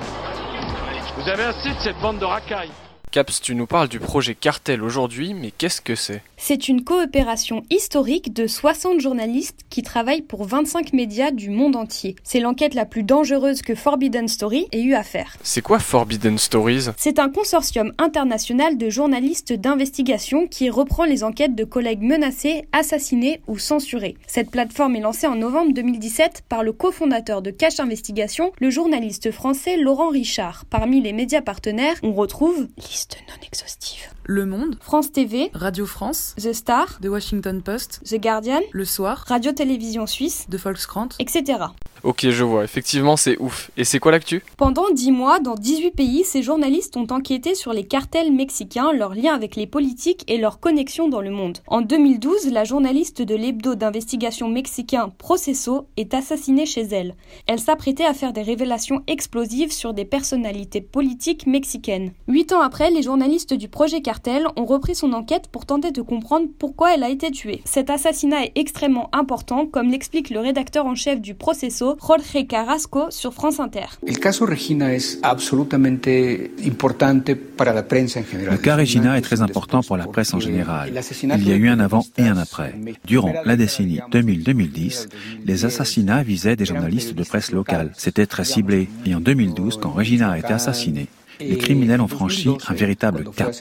Vous 1.17 1.27
avez 1.27 1.43
assez 1.43 1.69
de 1.69 1.79
cette 1.79 1.99
bande 1.99 2.19
de 2.19 2.25
racailles. 2.25 2.71
Caps, 3.13 3.41
tu 3.41 3.53
nous 3.53 3.67
parles 3.67 3.89
du 3.89 3.99
projet 3.99 4.33
Cartel 4.33 4.81
aujourd'hui, 4.81 5.35
mais 5.35 5.51
qu'est-ce 5.51 5.81
que 5.81 5.93
c'est? 5.93 6.23
C'est 6.35 6.67
une 6.67 6.83
coopération 6.83 7.63
historique 7.69 8.33
de 8.33 8.47
60 8.47 8.99
journalistes 8.99 9.59
qui 9.69 9.83
travaillent 9.83 10.23
pour 10.23 10.45
25 10.45 10.93
médias 10.93 11.29
du 11.29 11.51
monde 11.51 11.75
entier. 11.75 12.15
C'est 12.23 12.39
l'enquête 12.39 12.73
la 12.73 12.85
plus 12.85 13.03
dangereuse 13.03 13.61
que 13.61 13.75
Forbidden 13.75 14.27
Story 14.27 14.67
ait 14.71 14.81
eu 14.81 14.95
à 14.95 15.03
faire. 15.03 15.37
C'est 15.43 15.61
quoi 15.61 15.77
Forbidden 15.77 16.39
Stories? 16.39 16.87
C'est 16.97 17.19
un 17.19 17.29
consortium 17.29 17.93
international 17.99 18.79
de 18.79 18.89
journalistes 18.89 19.53
d'investigation 19.53 20.47
qui 20.47 20.71
reprend 20.71 21.05
les 21.05 21.23
enquêtes 21.23 21.55
de 21.55 21.63
collègues 21.65 22.01
menacés, 22.01 22.67
assassinés 22.71 23.41
ou 23.47 23.59
censurés. 23.59 24.17
Cette 24.25 24.49
plateforme 24.49 24.95
est 24.95 25.01
lancée 25.01 25.27
en 25.27 25.35
novembre 25.35 25.71
2017 25.73 26.45
par 26.49 26.63
le 26.63 26.73
cofondateur 26.73 27.43
de 27.43 27.51
Cache 27.51 27.79
Investigation, 27.79 28.51
le 28.59 28.71
journaliste 28.71 29.31
français 29.31 29.77
Laurent 29.77 30.09
Richard. 30.09 30.65
Parmi 30.65 30.99
les 30.99 31.13
médias 31.13 31.41
partenaires, 31.41 31.95
on 32.01 32.13
retrouve 32.13 32.67
liste 33.03 33.17
non 33.27 33.35
exhaustive. 33.45 34.09
Le 34.25 34.45
Monde, 34.45 34.77
France 34.79 35.11
TV, 35.11 35.49
Radio 35.53 35.85
France, 35.85 36.33
The 36.37 36.53
Star, 36.53 36.99
The 37.01 37.07
Washington 37.07 37.61
Post, 37.61 38.01
The 38.05 38.15
Guardian, 38.21 38.61
Le 38.71 38.85
Soir, 38.85 39.25
Radio-Télévision 39.27 40.07
Suisse, 40.07 40.45
The 40.49 40.55
Volkskrant, 40.55 41.09
etc. 41.19 41.65
Ok, 42.03 42.29
je 42.29 42.43
vois, 42.43 42.63
effectivement 42.63 43.17
c'est 43.17 43.37
ouf. 43.37 43.71
Et 43.77 43.83
c'est 43.83 43.99
quoi 43.99 44.11
l'actu? 44.11 44.43
Pendant 44.57 44.89
10 44.89 45.11
mois, 45.11 45.39
dans 45.39 45.55
18 45.55 45.91
pays, 45.91 46.23
ces 46.23 46.41
journalistes 46.43 46.95
ont 46.97 47.07
enquêté 47.11 47.55
sur 47.55 47.73
les 47.73 47.85
cartels 47.85 48.31
mexicains, 48.31 48.93
leurs 48.93 49.15
liens 49.15 49.33
avec 49.33 49.55
les 49.55 49.67
politiques 49.67 50.23
et 50.27 50.37
leurs 50.37 50.59
connexions 50.59 51.09
dans 51.09 51.21
le 51.21 51.31
monde. 51.31 51.59
En 51.67 51.81
2012, 51.81 52.51
la 52.51 52.63
journaliste 52.63 53.21
de 53.21 53.35
l'hebdo 53.35 53.75
d'investigation 53.75 54.49
mexicain 54.49 55.11
Proceso 55.17 55.87
est 55.97 56.13
assassinée 56.13 56.65
chez 56.65 56.83
elle. 56.83 57.15
Elle 57.47 57.59
s'apprêtait 57.59 58.05
à 58.05 58.13
faire 58.13 58.33
des 58.33 58.41
révélations 58.41 59.03
explosives 59.07 59.71
sur 59.71 59.93
des 59.93 60.05
personnalités 60.05 60.81
politiques 60.81 61.47
mexicaines. 61.47 62.11
Huit 62.27 62.51
ans 62.53 62.61
après, 62.61 62.91
les 62.93 63.01
journalistes 63.01 63.53
du 63.53 63.67
projet 63.67 64.01
Cartel 64.01 64.45
ont 64.55 64.65
repris 64.65 64.95
son 64.95 65.13
enquête 65.13 65.47
pour 65.51 65.65
tenter 65.65 65.91
de 65.91 66.01
comprendre 66.01 66.47
pourquoi 66.59 66.93
elle 66.93 67.03
a 67.03 67.09
été 67.09 67.31
tuée. 67.31 67.61
Cet 67.65 67.89
assassinat 67.89 68.45
est 68.45 68.51
extrêmement 68.55 69.09
important, 69.13 69.65
comme 69.65 69.89
l'explique 69.89 70.29
le 70.29 70.39
rédacteur 70.39 70.85
en 70.85 70.95
chef 70.95 71.19
du 71.19 71.33
Proceso, 71.33 71.97
Jorge 71.99 72.47
Carrasco, 72.47 73.09
sur 73.09 73.33
France 73.33 73.59
Inter. 73.59 73.85
El 74.05 74.19
caso 74.19 74.45
Regina 74.45 74.93
es 74.93 75.19
absolutamente 75.23 76.51
importante 76.65 77.35
para 77.35 77.73
la 77.73 77.83
prensa 77.83 78.19
en 78.19 78.23
general. 78.23 78.53
Le 78.53 78.57
cas 78.57 78.75
Regina 78.75 79.17
est 79.17 79.21
très 79.21 79.41
important 79.41 79.81
pour 79.81 79.97
la 79.97 80.05
presse 80.05 80.33
en 80.33 80.39
général. 80.39 80.93
Il 81.23 81.47
y 81.47 81.51
a 81.51 81.55
eu 81.55 81.69
un 81.69 81.79
avant 81.79 82.05
et 82.17 82.23
un 82.23 82.37
après. 82.37 82.75
Durant 83.05 83.33
la 83.43 83.55
décennie 83.55 83.99
2000-2010, 84.11 85.07
les 85.45 85.65
assassinats 85.65 86.21
visaient 86.21 86.55
des 86.55 86.65
journalistes 86.65 87.15
de 87.15 87.23
presse 87.23 87.51
locale. 87.51 87.91
C'était 87.97 88.27
très 88.27 88.45
ciblé. 88.45 88.87
Et 89.05 89.15
en 89.15 89.19
2012, 89.19 89.79
quand 89.81 89.91
Regina 89.91 90.31
a 90.31 90.37
été 90.37 90.53
assassinée, 90.53 91.07
les 91.39 91.57
criminels 91.57 92.01
ont 92.01 92.07
franchi 92.07 92.49
un 92.67 92.73
véritable 92.73 93.23
cap. 93.35 93.51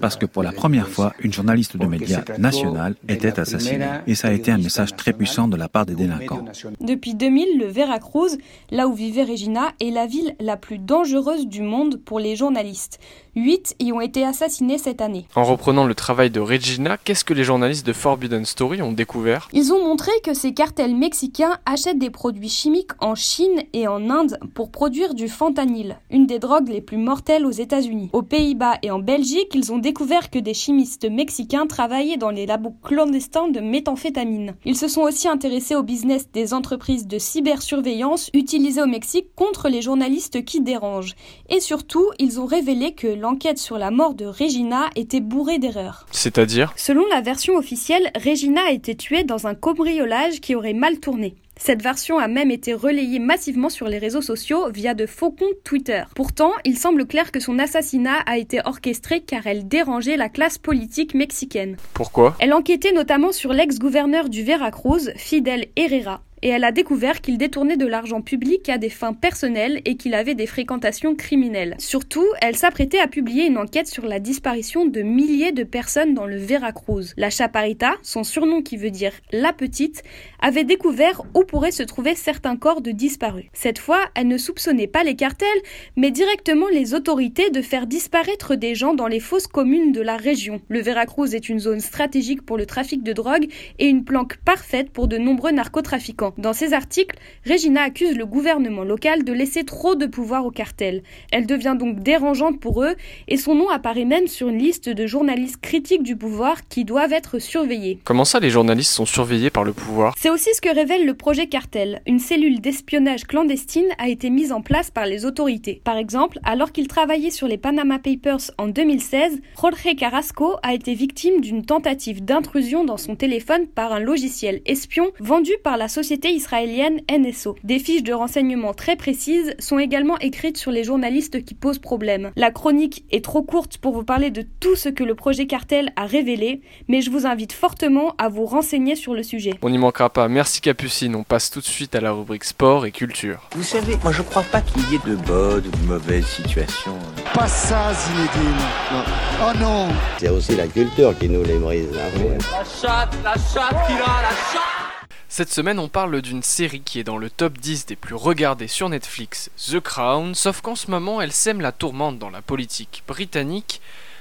Parce 0.00 0.16
que 0.16 0.26
pour 0.26 0.42
la 0.42 0.52
première 0.52 0.88
fois, 0.88 1.12
une 1.20 1.32
journaliste 1.32 1.76
de 1.76 1.86
médias 1.86 2.24
nationale 2.38 2.96
était 3.08 3.38
assassinée. 3.38 3.86
Et 4.06 4.14
ça 4.14 4.28
a 4.28 4.32
été 4.32 4.50
un 4.50 4.58
message 4.58 4.96
très 4.96 5.12
puissant 5.12 5.46
de 5.46 5.56
la 5.56 5.68
part 5.68 5.86
des 5.86 5.94
délinquants. 5.94 6.44
Depuis 6.80 7.14
2000, 7.14 7.58
le 7.58 7.66
Veracruz, 7.66 8.36
là 8.70 8.88
où 8.88 8.94
vivait 8.94 9.24
Regina, 9.24 9.72
est 9.80 9.90
la 9.90 10.06
ville 10.06 10.34
la 10.40 10.56
plus 10.56 10.78
dangereuse 10.78 11.46
du 11.46 11.62
monde 11.62 12.00
pour 12.04 12.18
les 12.18 12.34
journalistes. 12.34 12.98
Huit 13.38 13.76
y 13.78 13.92
ont 13.92 14.00
été 14.00 14.24
assassinés 14.24 14.78
cette 14.78 15.02
année. 15.02 15.26
En 15.34 15.44
reprenant 15.44 15.84
le 15.84 15.94
travail 15.94 16.30
de 16.30 16.40
Regina, 16.40 16.96
qu'est-ce 16.96 17.22
que 17.22 17.34
les 17.34 17.44
journalistes 17.44 17.86
de 17.86 17.92
Forbidden 17.92 18.46
Story 18.46 18.80
ont 18.80 18.92
découvert? 18.92 19.50
Ils 19.52 19.74
ont 19.74 19.84
montré 19.84 20.10
que 20.24 20.32
ces 20.32 20.54
cartels 20.54 20.96
mexicains 20.96 21.58
achètent 21.66 21.98
des 21.98 22.08
produits 22.08 22.48
chimiques 22.48 22.92
en 22.98 23.14
Chine 23.14 23.64
et 23.74 23.88
en 23.88 24.08
Inde 24.08 24.38
pour 24.54 24.70
produire 24.70 25.12
du 25.12 25.28
fentanyl, 25.28 25.98
une 26.10 26.26
des 26.26 26.38
drogues 26.38 26.70
les 26.70 26.80
plus 26.80 26.96
mortelles 26.96 27.44
aux 27.44 27.50
États-Unis. 27.50 28.08
Aux 28.14 28.22
Pays-Bas 28.22 28.78
et 28.82 28.90
en 28.90 29.00
Belgique, 29.00 29.54
ils 29.54 29.70
ont 29.70 29.76
découvert 29.76 30.30
que 30.30 30.38
des 30.38 30.54
chimistes 30.54 31.04
mexicains 31.04 31.66
travaillaient 31.66 32.16
dans 32.16 32.30
les 32.30 32.46
labos 32.46 32.74
clandestins 32.82 33.48
de 33.48 33.60
méthamphétamine. 33.60 34.54
Ils 34.64 34.78
se 34.78 34.88
sont 34.88 35.02
aussi 35.02 35.28
intéressés 35.28 35.76
au 35.76 35.82
business 35.82 36.30
des 36.32 36.54
entreprises 36.54 37.06
de 37.06 37.18
cybersurveillance 37.18 38.30
utilisées 38.32 38.80
au 38.80 38.86
Mexique 38.86 39.34
contre 39.34 39.68
les 39.68 39.82
journalistes 39.82 40.42
qui 40.42 40.62
dérangent. 40.62 41.16
Et 41.50 41.60
surtout, 41.60 42.06
ils 42.18 42.40
ont 42.40 42.46
révélé 42.46 42.94
que 42.94 43.25
l'enquête 43.26 43.58
sur 43.58 43.76
la 43.76 43.90
mort 43.90 44.14
de 44.14 44.24
Regina 44.24 44.88
était 44.94 45.18
bourrée 45.18 45.58
d'erreurs. 45.58 46.06
C'est-à-dire? 46.12 46.72
Selon 46.76 47.04
la 47.10 47.22
version 47.22 47.56
officielle, 47.56 48.12
Regina 48.14 48.60
a 48.68 48.70
été 48.70 48.94
tuée 48.94 49.24
dans 49.24 49.48
un 49.48 49.56
cambriolage 49.56 50.40
qui 50.40 50.54
aurait 50.54 50.74
mal 50.74 51.00
tourné. 51.00 51.34
Cette 51.58 51.82
version 51.82 52.18
a 52.18 52.28
même 52.28 52.52
été 52.52 52.72
relayée 52.72 53.18
massivement 53.18 53.68
sur 53.68 53.88
les 53.88 53.98
réseaux 53.98 54.20
sociaux 54.20 54.70
via 54.70 54.94
de 54.94 55.06
faux 55.06 55.32
comptes 55.32 55.64
Twitter. 55.64 56.04
Pourtant, 56.14 56.52
il 56.64 56.78
semble 56.78 57.06
clair 57.06 57.32
que 57.32 57.40
son 57.40 57.58
assassinat 57.58 58.18
a 58.26 58.38
été 58.38 58.60
orchestré 58.64 59.22
car 59.22 59.44
elle 59.46 59.66
dérangeait 59.66 60.16
la 60.16 60.28
classe 60.28 60.58
politique 60.58 61.14
mexicaine. 61.14 61.76
Pourquoi? 61.94 62.36
Elle 62.38 62.52
enquêtait 62.52 62.92
notamment 62.92 63.32
sur 63.32 63.52
l'ex-gouverneur 63.52 64.28
du 64.28 64.44
Veracruz, 64.44 65.10
Fidel 65.16 65.66
Herrera, 65.74 66.20
et 66.46 66.50
elle 66.50 66.62
a 66.62 66.70
découvert 66.70 67.22
qu'il 67.22 67.38
détournait 67.38 67.76
de 67.76 67.88
l'argent 67.88 68.22
public 68.22 68.68
à 68.68 68.78
des 68.78 68.88
fins 68.88 69.14
personnelles 69.14 69.82
et 69.84 69.96
qu'il 69.96 70.14
avait 70.14 70.36
des 70.36 70.46
fréquentations 70.46 71.16
criminelles. 71.16 71.74
Surtout, 71.78 72.24
elle 72.40 72.54
s'apprêtait 72.54 73.00
à 73.00 73.08
publier 73.08 73.46
une 73.46 73.58
enquête 73.58 73.88
sur 73.88 74.06
la 74.06 74.20
disparition 74.20 74.86
de 74.86 75.02
milliers 75.02 75.50
de 75.50 75.64
personnes 75.64 76.14
dans 76.14 76.24
le 76.24 76.36
Veracruz. 76.36 77.14
La 77.16 77.30
Chaparita, 77.30 77.94
son 78.02 78.22
surnom 78.22 78.62
qui 78.62 78.76
veut 78.76 78.92
dire 78.92 79.10
la 79.32 79.52
petite, 79.52 80.04
avait 80.38 80.62
découvert 80.62 81.22
où 81.34 81.42
pourraient 81.42 81.72
se 81.72 81.82
trouver 81.82 82.14
certains 82.14 82.54
corps 82.54 82.80
de 82.80 82.92
disparus. 82.92 83.46
Cette 83.52 83.80
fois, 83.80 83.98
elle 84.14 84.28
ne 84.28 84.38
soupçonnait 84.38 84.86
pas 84.86 85.02
les 85.02 85.16
cartels, 85.16 85.48
mais 85.96 86.12
directement 86.12 86.68
les 86.68 86.94
autorités 86.94 87.50
de 87.50 87.60
faire 87.60 87.88
disparaître 87.88 88.54
des 88.54 88.76
gens 88.76 88.94
dans 88.94 89.08
les 89.08 89.18
fausses 89.18 89.48
communes 89.48 89.90
de 89.90 90.00
la 90.00 90.16
région. 90.16 90.60
Le 90.68 90.78
Veracruz 90.78 91.34
est 91.34 91.48
une 91.48 91.58
zone 91.58 91.80
stratégique 91.80 92.46
pour 92.46 92.56
le 92.56 92.66
trafic 92.66 93.02
de 93.02 93.12
drogue 93.12 93.48
et 93.80 93.88
une 93.88 94.04
planque 94.04 94.36
parfaite 94.44 94.90
pour 94.90 95.08
de 95.08 95.18
nombreux 95.18 95.50
narcotrafiquants. 95.50 96.35
Dans 96.38 96.52
ses 96.52 96.74
articles, 96.74 97.16
Regina 97.48 97.82
accuse 97.82 98.14
le 98.14 98.26
gouvernement 98.26 98.84
local 98.84 99.24
de 99.24 99.32
laisser 99.32 99.64
trop 99.64 99.94
de 99.94 100.04
pouvoir 100.04 100.44
aux 100.44 100.50
cartels. 100.50 101.02
Elle 101.32 101.46
devient 101.46 101.76
donc 101.78 102.00
dérangeante 102.00 102.60
pour 102.60 102.82
eux 102.82 102.94
et 103.26 103.38
son 103.38 103.54
nom 103.54 103.70
apparaît 103.70 104.04
même 104.04 104.26
sur 104.26 104.48
une 104.48 104.58
liste 104.58 104.90
de 104.90 105.06
journalistes 105.06 105.60
critiques 105.62 106.02
du 106.02 106.14
pouvoir 106.14 106.68
qui 106.68 106.84
doivent 106.84 107.14
être 107.14 107.38
surveillés. 107.38 108.00
Comment 108.04 108.26
ça 108.26 108.38
les 108.38 108.50
journalistes 108.50 108.92
sont 108.92 109.06
surveillés 109.06 109.48
par 109.48 109.64
le 109.64 109.72
pouvoir? 109.72 110.14
C'est 110.18 110.28
aussi 110.28 110.50
ce 110.52 110.60
que 110.60 110.74
révèle 110.74 111.06
le 111.06 111.14
projet 111.14 111.46
Cartel. 111.46 112.02
Une 112.06 112.18
cellule 112.18 112.60
d'espionnage 112.60 113.24
clandestine 113.24 113.88
a 113.96 114.08
été 114.08 114.28
mise 114.28 114.52
en 114.52 114.60
place 114.60 114.90
par 114.90 115.06
les 115.06 115.24
autorités. 115.24 115.80
Par 115.84 115.96
exemple, 115.96 116.38
alors 116.44 116.72
qu'il 116.72 116.86
travaillait 116.86 117.30
sur 117.30 117.48
les 117.48 117.56
Panama 117.56 117.98
Papers 117.98 118.50
en 118.58 118.68
2016, 118.68 119.40
Jorge 119.58 119.96
Carrasco 119.96 120.56
a 120.62 120.74
été 120.74 120.92
victime 120.92 121.40
d'une 121.40 121.64
tentative 121.64 122.22
d'intrusion 122.22 122.84
dans 122.84 122.98
son 122.98 123.16
téléphone 123.16 123.66
par 123.66 123.94
un 123.94 124.00
logiciel 124.00 124.60
espion 124.66 125.12
vendu 125.18 125.52
par 125.64 125.78
la 125.78 125.88
société 125.88 126.25
israélienne 126.30 127.00
NSO. 127.10 127.56
Des 127.64 127.78
fiches 127.78 128.02
de 128.02 128.12
renseignements 128.12 128.74
très 128.74 128.96
précises 128.96 129.54
sont 129.58 129.78
également 129.78 130.18
écrites 130.18 130.56
sur 130.56 130.70
les 130.70 130.84
journalistes 130.84 131.44
qui 131.44 131.54
posent 131.54 131.78
problème. 131.78 132.30
La 132.36 132.50
chronique 132.50 133.04
est 133.10 133.24
trop 133.24 133.42
courte 133.42 133.78
pour 133.78 133.92
vous 133.92 134.04
parler 134.04 134.30
de 134.30 134.44
tout 134.60 134.76
ce 134.76 134.88
que 134.88 135.04
le 135.04 135.14
projet 135.14 135.46
Cartel 135.46 135.92
a 135.96 136.06
révélé, 136.06 136.60
mais 136.88 137.00
je 137.00 137.10
vous 137.10 137.26
invite 137.26 137.52
fortement 137.52 138.14
à 138.18 138.28
vous 138.28 138.46
renseigner 138.46 138.96
sur 138.96 139.14
le 139.14 139.22
sujet. 139.22 139.54
On 139.62 139.70
n'y 139.70 139.78
manquera 139.78 140.10
pas. 140.10 140.28
Merci 140.28 140.60
Capucine. 140.60 141.14
On 141.14 141.24
passe 141.24 141.50
tout 141.50 141.60
de 141.60 141.64
suite 141.64 141.94
à 141.94 142.00
la 142.00 142.12
rubrique 142.12 142.44
sport 142.44 142.86
et 142.86 142.92
culture. 142.92 143.48
Vous 143.54 143.62
savez, 143.62 143.96
moi 144.02 144.12
je 144.12 144.22
crois 144.22 144.42
pas 144.44 144.60
qu'il 144.60 144.82
y 144.90 144.96
ait 144.96 145.06
de 145.06 145.16
bonnes 145.16 145.66
ou 145.66 145.70
de 145.70 145.86
mauvaises 145.86 146.26
situations. 146.26 146.98
Pas 147.34 147.48
ça, 147.48 147.92
Zinedine. 147.94 148.56
Non. 148.92 149.04
Oh 149.42 149.58
non. 149.58 149.88
C'est 150.18 150.28
aussi 150.28 150.56
la 150.56 150.66
culture 150.66 151.16
qui 151.18 151.28
nous 151.28 151.42
les 151.42 151.58
brise. 151.58 151.88
Hein. 151.94 152.38
La 152.52 152.64
chatte, 152.64 153.16
la 153.24 153.34
chatte 153.34 153.86
qui 153.86 153.92
a 153.92 154.22
la 154.22 154.30
chatte 154.52 154.85
cette 155.28 155.50
semaine, 155.50 155.80
on 155.80 155.88
parle 155.88 156.22
d'une 156.22 156.42
série 156.42 156.80
qui 156.80 157.00
est 157.00 157.04
dans 157.04 157.18
le 157.18 157.30
top 157.30 157.58
10 157.58 157.86
des 157.86 157.96
plus 157.96 158.14
regardées 158.14 158.68
sur 158.68 158.88
Netflix, 158.88 159.50
The 159.56 159.80
Crown, 159.80 160.34
sauf 160.34 160.60
qu'en 160.60 160.76
ce 160.76 160.90
moment, 160.90 161.20
elle 161.20 161.32
sème 161.32 161.60
la 161.60 161.72
tourmente 161.72 162.18
dans 162.18 162.30
la 162.30 162.42
politique 162.42 163.02
britannique. 163.08 163.80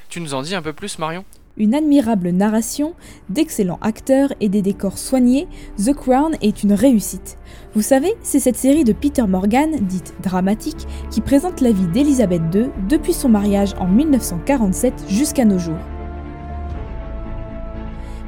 Tu 0.10 0.20
nous 0.20 0.34
en 0.34 0.42
dis 0.42 0.56
un 0.56 0.64
peu 0.64 0.74
plus, 0.74 0.98
Marion? 0.98 1.24
Une 1.58 1.76
admirable 1.76 2.32
narration, 2.32 2.96
d'excellents 3.30 3.80
acteurs 3.82 4.34
et 4.42 4.50
des 4.50 4.62
décors 4.62 4.98
soignés, 4.98 5.48
The 5.78 5.94
Crown 5.94 6.36
est 6.42 6.64
une 6.64 6.74
réussite. 6.74 7.38
Vous 7.76 7.84
savez, 7.84 8.14
c'est 8.24 8.40
cette 8.40 8.58
série 8.58 8.84
de 8.84 8.92
Peter 8.92 9.26
Morgan, 9.28 9.78
dite 9.80 10.16
dramatique, 10.22 10.88
qui 11.12 11.22
présente 11.22 11.62
la 11.62 11.72
vie 11.72 11.88
d'Elisabeth 11.88 12.42
II 12.54 12.70
depuis 12.90 13.14
son 13.14 13.30
mariage 13.30 13.74
en 13.80 13.88
1947 13.88 15.06
jusqu'à 15.08 15.46
nos 15.46 15.60
jours. 15.60 15.80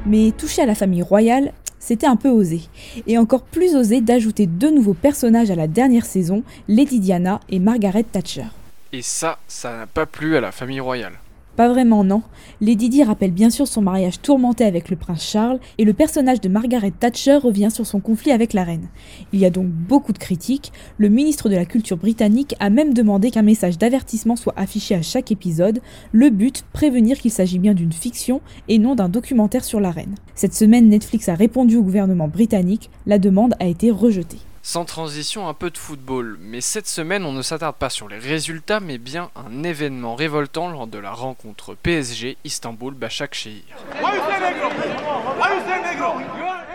Mais 0.06 0.30
toucher 0.30 0.62
à 0.62 0.66
la 0.66 0.74
famille 0.74 1.02
royale, 1.02 1.52
c'était 1.78 2.06
un 2.06 2.16
peu 2.16 2.28
osé. 2.28 2.62
Et 3.06 3.18
encore 3.18 3.42
plus 3.42 3.76
osé 3.76 4.00
d'ajouter 4.00 4.46
deux 4.46 4.70
nouveaux 4.70 4.94
personnages 4.94 5.50
à 5.50 5.56
la 5.56 5.66
dernière 5.66 6.06
saison, 6.06 6.42
Lady 6.68 7.00
Diana 7.00 7.40
et 7.48 7.58
Margaret 7.58 8.04
Thatcher. 8.04 8.46
Et 8.92 9.02
ça, 9.02 9.38
ça 9.48 9.76
n'a 9.76 9.86
pas 9.86 10.06
plu 10.06 10.36
à 10.36 10.40
la 10.40 10.52
famille 10.52 10.80
royale. 10.80 11.14
Pas 11.58 11.68
vraiment, 11.68 12.04
non. 12.04 12.22
Lady 12.60 12.88
Di 12.88 13.02
rappelle 13.02 13.32
bien 13.32 13.50
sûr 13.50 13.66
son 13.66 13.82
mariage 13.82 14.22
tourmenté 14.22 14.62
avec 14.62 14.90
le 14.90 14.96
prince 14.96 15.24
Charles, 15.24 15.58
et 15.76 15.84
le 15.84 15.92
personnage 15.92 16.40
de 16.40 16.48
Margaret 16.48 16.92
Thatcher 16.92 17.34
revient 17.38 17.72
sur 17.72 17.84
son 17.84 17.98
conflit 17.98 18.30
avec 18.30 18.52
la 18.52 18.62
reine. 18.62 18.86
Il 19.32 19.40
y 19.40 19.44
a 19.44 19.50
donc 19.50 19.66
beaucoup 19.66 20.12
de 20.12 20.18
critiques. 20.18 20.70
Le 20.98 21.08
ministre 21.08 21.48
de 21.48 21.56
la 21.56 21.64
Culture 21.64 21.96
britannique 21.96 22.54
a 22.60 22.70
même 22.70 22.94
demandé 22.94 23.32
qu'un 23.32 23.42
message 23.42 23.76
d'avertissement 23.76 24.36
soit 24.36 24.54
affiché 24.56 24.94
à 24.94 25.02
chaque 25.02 25.32
épisode. 25.32 25.80
Le 26.12 26.30
but, 26.30 26.64
prévenir 26.72 27.18
qu'il 27.18 27.32
s'agit 27.32 27.58
bien 27.58 27.74
d'une 27.74 27.92
fiction 27.92 28.40
et 28.68 28.78
non 28.78 28.94
d'un 28.94 29.08
documentaire 29.08 29.64
sur 29.64 29.80
la 29.80 29.90
reine. 29.90 30.14
Cette 30.36 30.54
semaine, 30.54 30.88
Netflix 30.88 31.28
a 31.28 31.34
répondu 31.34 31.74
au 31.74 31.82
gouvernement 31.82 32.28
britannique. 32.28 32.88
La 33.04 33.18
demande 33.18 33.54
a 33.58 33.66
été 33.66 33.90
rejetée. 33.90 34.38
Sans 34.70 34.84
transition, 34.84 35.48
un 35.48 35.54
peu 35.54 35.70
de 35.70 35.78
football, 35.78 36.36
mais 36.42 36.60
cette 36.60 36.88
semaine 36.88 37.24
on 37.24 37.32
ne 37.32 37.40
s'attarde 37.40 37.76
pas 37.76 37.88
sur 37.88 38.06
les 38.06 38.18
résultats, 38.18 38.80
mais 38.80 38.98
bien 38.98 39.30
un 39.34 39.62
événement 39.64 40.14
révoltant 40.14 40.68
lors 40.68 40.86
de 40.86 40.98
la 40.98 41.12
rencontre 41.12 41.74
PSG 41.74 42.36
Istanbul 42.44 42.92
Başakşehir. 42.92 43.62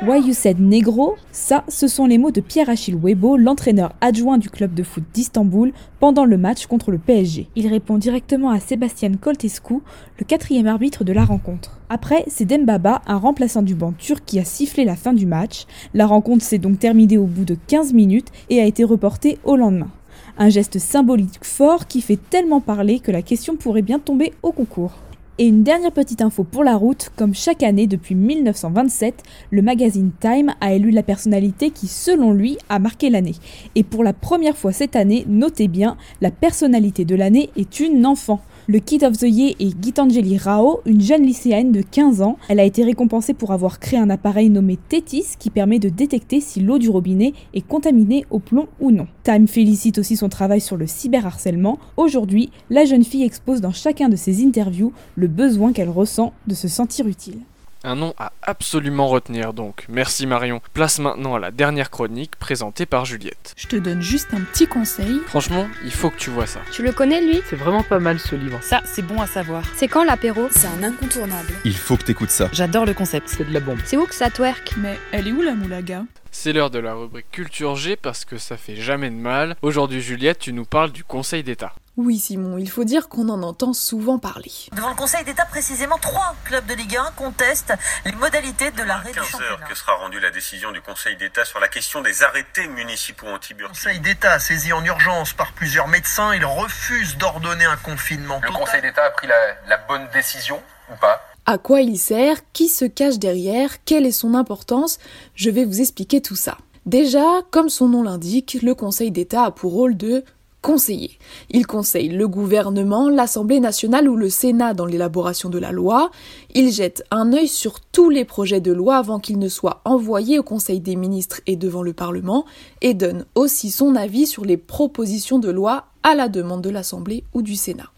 Why 0.02 0.20
you 0.20 0.34
said 0.34 0.60
negro, 0.60 1.16
ça, 1.32 1.64
ce 1.70 1.88
sont 1.88 2.06
les 2.08 2.18
mots 2.18 2.32
de 2.32 2.42
Pierre-Achille 2.42 2.98
Webo, 3.02 3.38
l'entraîneur 3.38 3.94
adjoint 4.02 4.38
du 4.38 4.50
club 4.50 4.74
de 4.74 4.84
foot 4.84 5.04
d'Istanbul, 5.14 5.72
pendant 6.02 6.26
le 6.26 6.38
match 6.38 6.66
contre 6.66 6.92
le 6.92 6.98
PSG. 6.98 7.48
Il 7.56 7.68
répond 7.68 7.98
directement 7.98 8.50
à 8.50 8.60
Sébastien 8.60 9.14
Coltescu, 9.14 9.76
le 10.18 10.26
quatrième 10.26 10.68
arbitre 10.68 11.06
de 11.06 11.14
la 11.14 11.24
rencontre. 11.24 11.80
Après, 11.90 12.26
c'est 12.28 12.44
Dembaba, 12.44 13.02
un 13.08 13.18
remplaçant 13.18 13.62
du 13.62 13.76
banc 13.76 13.94
turc, 13.94 14.24
qui 14.26 14.40
a 14.40 14.44
sifflé 14.44 14.84
la 14.84 14.98
fin 14.98 15.14
du 15.14 15.26
match. 15.26 15.68
La 15.94 16.06
rencontre 16.06 16.44
s'est 16.44 16.58
donc 16.58 16.80
terminée 16.80 17.18
au 17.18 17.26
bout 17.26 17.46
de 17.46 17.56
15 17.68 17.94
minutes 17.94 18.30
et 18.50 18.60
a 18.60 18.66
été 18.66 18.84
reportée 18.84 19.38
au 19.46 19.56
lendemain. 19.56 19.92
Un 20.38 20.50
geste 20.50 20.80
symbolique 20.80 21.40
fort 21.44 21.88
qui 21.88 22.02
fait 22.02 22.20
tellement 22.30 22.60
parler 22.60 23.00
que 23.00 23.12
la 23.12 23.22
question 23.22 23.56
pourrait 23.56 23.84
bien 23.84 24.00
tomber 24.00 24.34
au 24.42 24.52
concours. 24.52 24.94
Et 25.40 25.48
une 25.48 25.64
dernière 25.64 25.92
petite 25.92 26.22
info 26.22 26.44
pour 26.44 26.64
la 26.64 26.76
route, 26.76 27.10
comme 27.16 27.34
chaque 27.34 27.64
année 27.64 27.88
depuis 27.88 28.14
1927, 28.14 29.24
le 29.50 29.64
magazine 29.64 30.12
Time 30.20 30.54
a 30.62 30.74
élu 30.74 30.92
la 30.92 31.02
personnalité 31.02 31.72
qui, 31.72 31.88
selon 31.88 32.34
lui, 32.34 32.60
a 32.70 32.78
marqué 32.78 33.10
l'année. 33.10 33.34
Et 33.74 33.82
pour 33.82 34.04
la 34.04 34.14
première 34.14 34.56
fois 34.56 34.72
cette 34.72 34.96
année, 34.96 35.26
notez 35.28 35.68
bien, 35.68 35.98
la 36.22 36.30
personnalité 36.30 37.04
de 37.04 37.16
l'année 37.16 37.50
est 37.56 37.80
une 37.80 38.06
enfant. 38.06 38.42
Le 38.66 38.80
Kid 38.80 39.04
of 39.04 39.18
the 39.18 39.24
Year 39.24 39.56
est 39.60 39.84
Gitanjali 39.84 40.38
Rao, 40.38 40.80
une 40.86 41.02
jeune 41.02 41.24
lycéenne 41.24 41.74
de 41.74 41.82
15 41.82 42.22
ans. 42.22 42.38
Elle 42.48 42.62
a 42.62 42.64
été 42.64 42.86
récompensée 42.86 43.34
pour 43.34 43.52
avoir 43.52 43.82
créé 43.82 44.00
un 44.00 44.10
appareil 44.10 44.50
nommé 44.50 44.78
Tétis 44.78 45.36
qui 45.38 45.50
permet 45.50 45.80
de 45.80 45.90
détecter 45.90 46.40
si 46.40 46.62
l'eau 46.62 46.78
du 46.78 46.90
robinet 46.90 47.34
est 47.54 47.68
contaminée 47.68 48.26
au 48.30 48.40
plomb 48.40 48.70
ou 48.80 48.92
non. 48.92 49.08
Time 49.24 49.50
félicite 49.50 49.98
aussi 49.98 50.16
son 50.16 50.30
travail 50.30 50.62
sur 50.62 50.78
le 50.78 50.88
cyberharcèlement. 50.88 51.78
Aujourd'hui, 51.98 52.52
la 52.70 52.86
jeune 52.86 53.04
fille 53.04 53.24
expose 53.24 53.60
dans 53.60 53.74
chacun 53.74 54.08
de 54.08 54.16
ses 54.16 54.46
interviews 54.46 54.94
le 55.16 55.28
besoin 55.28 55.74
qu'elle 55.74 55.90
ressent 55.90 56.32
de 56.48 56.54
se 56.54 56.70
sentir 56.70 57.06
utile. 57.06 57.40
Un 57.86 57.96
nom 57.96 58.14
à 58.18 58.32
absolument 58.42 59.10
retenir 59.10 59.52
donc. 59.52 59.86
Merci 59.90 60.26
Marion. 60.26 60.62
Place 60.74 61.00
maintenant 61.00 61.36
à 61.36 61.40
la 61.40 61.52
dernière 61.52 61.90
chronique 61.90 62.38
présentée 62.38 62.86
par 62.86 63.04
Juliette. 63.04 63.54
Je 63.58 63.68
te 63.68 63.76
donne 63.76 64.02
juste 64.02 64.34
un 64.34 64.40
petit 64.40 64.68
conseil. 64.68 65.20
Franchement, 65.28 65.68
il 65.84 65.92
faut 65.92 66.10
que 66.10 66.16
tu 66.16 66.30
vois 66.30 66.48
ça. 66.48 66.62
Tu 66.72 66.82
le 66.82 66.94
connais 66.94 67.20
lui? 67.20 67.42
C'est 67.50 67.58
vraiment 67.58 67.84
pas 67.84 68.00
mal 68.00 68.20
ce 68.20 68.36
livre. 68.36 68.60
Ça, 68.62 68.82
c'est 68.86 69.02
bon 69.02 69.22
à 69.22 69.28
savoir. 69.28 69.64
C'est 69.76 69.90
quand 69.90 70.06
l'apéro? 70.06 70.48
C'est 70.50 70.68
un 70.68 70.82
incontournable. 70.82 71.50
Il 71.66 71.76
faut 71.76 71.98
que 71.98 72.04
t'écoutes 72.04 72.30
ça. 72.30 72.48
J'adore 72.54 72.86
le 72.86 72.94
concept. 72.94 73.28
C'est 73.28 73.44
de 73.44 73.54
la 73.54 73.60
bombe. 73.60 73.80
C'est 73.84 73.98
où 73.98 74.06
que 74.06 74.16
ça 74.16 74.30
twerk? 74.30 74.76
Mais 74.78 74.98
elle 75.12 75.28
est 75.28 75.34
où 75.34 75.42
la 75.42 75.54
moulaga? 75.54 76.06
C'est 76.34 76.52
l'heure 76.52 76.72
de 76.72 76.80
la 76.80 76.94
rubrique 76.94 77.32
Culture 77.32 77.76
G 77.76 77.96
parce 77.96 78.26
que 78.26 78.38
ça 78.38 78.58
fait 78.58 78.76
jamais 78.76 79.10
de 79.10 79.16
mal. 79.16 79.56
Aujourd'hui, 79.62 80.02
Juliette, 80.02 80.40
tu 80.40 80.52
nous 80.52 80.66
parles 80.66 80.92
du 80.92 81.04
Conseil 81.04 81.44
d'État. 81.44 81.74
Oui, 81.96 82.18
Simon, 82.18 82.58
il 82.58 82.70
faut 82.70 82.84
dire 82.84 83.08
qu'on 83.08 83.30
en 83.30 83.44
entend 83.44 83.72
souvent 83.72 84.18
parler. 84.18 84.52
Devant 84.76 84.90
le 84.90 84.96
Conseil 84.96 85.24
d'État, 85.24 85.46
précisément, 85.46 86.00
trois 86.00 86.36
clubs 86.44 86.66
de 86.66 86.74
Ligue 86.74 86.98
1 86.98 87.12
contestent 87.16 87.76
les 88.04 88.12
modalités 88.14 88.72
de 88.72 88.82
l'arrêt 88.82 89.12
du 89.12 89.20
15 89.20 89.42
heures 89.42 89.64
que 89.70 89.76
sera 89.76 89.94
rendue 89.94 90.20
la 90.20 90.32
décision 90.32 90.72
du 90.72 90.82
Conseil 90.82 91.16
d'État 91.18 91.46
sur 91.46 91.60
la 91.60 91.68
question 91.68 92.02
des 92.02 92.24
arrêtés 92.24 92.68
municipaux 92.68 93.28
anti 93.28 93.54
Le 93.54 93.68
Conseil 93.68 94.00
d'État, 94.00 94.40
saisi 94.40 94.74
en 94.74 94.84
urgence 94.84 95.34
par 95.34 95.52
plusieurs 95.54 95.88
médecins, 95.88 96.34
il 96.34 96.44
refuse 96.44 97.16
d'ordonner 97.18 97.66
un 97.66 97.78
confinement. 97.78 98.42
Le 98.44 98.52
Conseil 98.52 98.82
d'État 98.82 99.06
a 99.06 99.12
pris 99.12 99.28
la, 99.28 99.36
la 99.68 99.78
bonne 99.78 100.08
décision 100.12 100.62
ou 100.90 100.96
pas? 100.96 101.33
À 101.46 101.58
quoi 101.58 101.82
il 101.82 101.98
sert, 101.98 102.52
qui 102.54 102.68
se 102.68 102.86
cache 102.86 103.20
derrière, 103.20 103.84
quelle 103.84 104.06
est 104.06 104.12
son 104.12 104.34
importance, 104.34 105.00
je 105.36 105.50
vais 105.50 105.66
vous 105.66 105.82
expliquer 105.82 106.22
tout 106.22 106.36
ça. 106.36 106.58
Déjà, 106.86 107.42
comme 107.52 107.70
son 107.70 107.88
nom 107.88 108.04
l'indique, 108.04 108.58
le 108.62 108.76
Conseil 108.76 109.12
d'État 109.12 109.46
a 109.46 109.52
pour 109.52 109.74
rôle 109.74 109.96
de 109.96 110.24
conseiller. 110.62 111.12
Il 111.52 111.68
conseille 111.68 112.10
le 112.10 112.28
gouvernement, 112.28 113.10
l'Assemblée 113.10 113.60
nationale 113.60 114.10
ou 114.10 114.16
le 114.16 114.30
Sénat 114.30 114.74
dans 114.74 114.86
l'élaboration 114.86 115.50
de 115.50 115.60
la 115.60 115.72
loi. 115.72 116.10
Il 116.56 116.72
jette 116.72 117.04
un 117.12 117.34
œil 117.34 117.50
sur 117.50 117.82
tous 117.82 118.10
les 118.10 118.26
projets 118.26 118.62
de 118.62 118.72
loi 118.72 118.96
avant 118.96 119.20
qu'ils 119.20 119.40
ne 119.40 119.50
soient 119.50 119.82
envoyés 119.86 120.40
au 120.40 120.44
Conseil 120.44 120.80
des 120.80 120.96
ministres 120.96 121.42
et 121.46 121.58
devant 121.58 121.84
le 121.84 121.94
Parlement, 121.94 122.46
et 122.82 122.94
donne 122.94 123.26
aussi 123.36 123.70
son 123.70 123.96
avis 123.96 124.26
sur 124.26 124.46
les 124.46 124.58
propositions 124.58 125.38
de 125.38 125.52
loi 125.52 125.86
à 126.02 126.16
la 126.16 126.30
demande 126.30 126.62
de 126.62 126.70
l'Assemblée 126.70 127.24
ou 127.34 127.42
du 127.42 127.56
Sénat. 127.56 127.93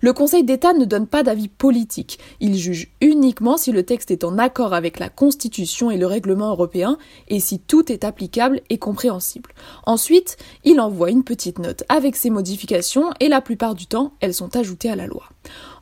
Le 0.00 0.12
Conseil 0.12 0.44
d'État 0.44 0.72
ne 0.72 0.84
donne 0.84 1.06
pas 1.06 1.22
d'avis 1.22 1.48
politique, 1.48 2.18
il 2.40 2.56
juge 2.56 2.88
uniquement 3.00 3.56
si 3.56 3.72
le 3.72 3.82
texte 3.82 4.10
est 4.10 4.24
en 4.24 4.38
accord 4.38 4.74
avec 4.74 4.98
la 4.98 5.08
Constitution 5.08 5.90
et 5.90 5.96
le 5.96 6.06
règlement 6.06 6.50
européen 6.50 6.98
et 7.28 7.40
si 7.40 7.58
tout 7.58 7.90
est 7.90 8.04
applicable 8.04 8.60
et 8.70 8.78
compréhensible. 8.78 9.50
Ensuite, 9.84 10.36
il 10.64 10.80
envoie 10.80 11.10
une 11.10 11.24
petite 11.24 11.58
note 11.58 11.84
avec 11.88 12.16
ses 12.16 12.30
modifications 12.30 13.10
et 13.20 13.28
la 13.28 13.40
plupart 13.40 13.74
du 13.74 13.86
temps, 13.86 14.12
elles 14.20 14.34
sont 14.34 14.54
ajoutées 14.56 14.90
à 14.90 14.96
la 14.96 15.06
loi. 15.06 15.24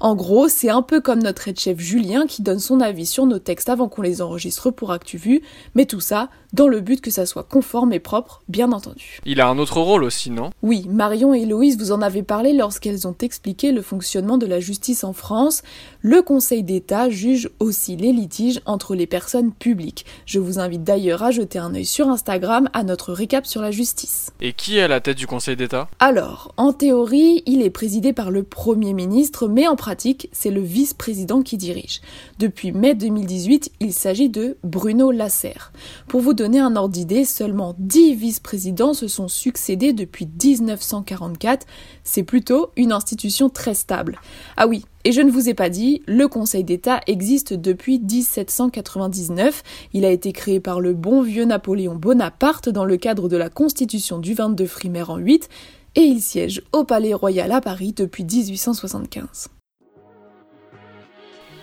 En 0.00 0.14
gros, 0.14 0.48
c'est 0.48 0.68
un 0.68 0.82
peu 0.82 1.00
comme 1.00 1.22
notre 1.22 1.48
chef 1.56 1.78
Julien 1.78 2.26
qui 2.26 2.42
donne 2.42 2.58
son 2.58 2.80
avis 2.80 3.06
sur 3.06 3.26
nos 3.26 3.38
textes 3.38 3.68
avant 3.68 3.88
qu'on 3.88 4.02
les 4.02 4.20
enregistre 4.20 4.70
pour 4.70 4.92
ActuVu, 4.92 5.42
mais 5.74 5.86
tout 5.86 6.00
ça 6.00 6.28
dans 6.52 6.68
le 6.68 6.80
but 6.80 7.00
que 7.00 7.10
ça 7.10 7.26
soit 7.26 7.42
conforme 7.42 7.92
et 7.92 8.00
propre, 8.00 8.42
bien 8.48 8.70
entendu. 8.72 9.18
Il 9.24 9.40
a 9.40 9.48
un 9.48 9.58
autre 9.58 9.80
rôle 9.80 10.04
aussi, 10.04 10.30
non? 10.30 10.50
Oui, 10.62 10.86
Marion 10.88 11.34
et 11.34 11.40
Héloïse 11.40 11.78
vous 11.78 11.90
en 11.90 12.00
avez 12.00 12.22
parlé 12.22 12.52
lorsqu'elles 12.52 13.08
ont 13.08 13.16
expliqué 13.20 13.63
le 13.72 13.82
fonctionnement 13.82 14.38
de 14.38 14.46
la 14.46 14.60
justice 14.60 15.04
en 15.04 15.12
France. 15.12 15.62
Le 16.00 16.22
Conseil 16.22 16.62
d'État 16.62 17.10
juge 17.10 17.50
aussi 17.60 17.96
les 17.96 18.12
litiges 18.12 18.60
entre 18.66 18.94
les 18.94 19.06
personnes 19.06 19.52
publiques. 19.52 20.06
Je 20.26 20.38
vous 20.38 20.58
invite 20.58 20.84
d'ailleurs 20.84 21.22
à 21.22 21.30
jeter 21.30 21.58
un 21.58 21.74
œil 21.74 21.84
sur 21.86 22.08
Instagram 22.08 22.68
à 22.72 22.84
notre 22.84 23.12
récap 23.12 23.46
sur 23.46 23.62
la 23.62 23.70
justice. 23.70 24.30
Et 24.40 24.52
qui 24.52 24.78
est 24.78 24.82
à 24.82 24.88
la 24.88 25.00
tête 25.00 25.16
du 25.16 25.26
Conseil 25.26 25.56
d'État? 25.56 25.88
Alors, 25.98 26.52
en 26.56 26.72
théorie, 26.72 27.42
il 27.46 27.62
est 27.62 27.70
présidé 27.70 28.12
par 28.12 28.30
le 28.30 28.42
Premier 28.42 28.92
ministre, 28.92 29.48
mais 29.48 29.66
en 29.66 29.76
pratique, 29.76 30.28
c'est 30.32 30.50
le 30.50 30.60
vice-président 30.60 31.42
qui 31.42 31.56
dirige. 31.56 32.00
Depuis 32.38 32.72
mai 32.72 32.94
2018, 32.94 33.72
il 33.80 33.92
s'agit 33.92 34.28
de 34.28 34.56
Bruno 34.62 35.10
Lasserre. 35.10 35.72
Pour 36.08 36.20
vous 36.20 36.34
donner 36.34 36.58
un 36.58 36.76
ordre 36.76 36.92
d'idée, 36.92 37.24
seulement 37.24 37.74
10 37.78 38.14
vice-présidents 38.14 38.94
se 38.94 39.08
sont 39.08 39.28
succédés 39.28 39.92
depuis 39.92 40.26
1944. 40.26 41.66
C'est 42.02 42.22
plutôt 42.22 42.70
une 42.76 42.92
institution 42.92 43.48
très 43.54 43.72
stable. 43.72 44.20
Ah 44.58 44.66
oui, 44.66 44.84
et 45.04 45.12
je 45.12 45.22
ne 45.22 45.30
vous 45.30 45.48
ai 45.48 45.54
pas 45.54 45.70
dit, 45.70 46.02
le 46.06 46.28
Conseil 46.28 46.64
d'État 46.64 47.00
existe 47.06 47.54
depuis 47.54 47.98
1799. 47.98 49.62
Il 49.94 50.04
a 50.04 50.10
été 50.10 50.32
créé 50.32 50.60
par 50.60 50.80
le 50.80 50.92
bon 50.92 51.22
vieux 51.22 51.46
Napoléon 51.46 51.94
Bonaparte 51.94 52.68
dans 52.68 52.84
le 52.84 52.98
cadre 52.98 53.30
de 53.30 53.38
la 53.38 53.48
Constitution 53.48 54.18
du 54.18 54.34
22 54.34 54.66
Frimaire 54.66 55.08
en 55.08 55.16
8 55.16 55.48
et 55.96 56.02
il 56.02 56.20
siège 56.20 56.62
au 56.72 56.84
Palais 56.84 57.14
Royal 57.14 57.52
à 57.52 57.60
Paris 57.60 57.94
depuis 57.96 58.24
1875. 58.24 59.48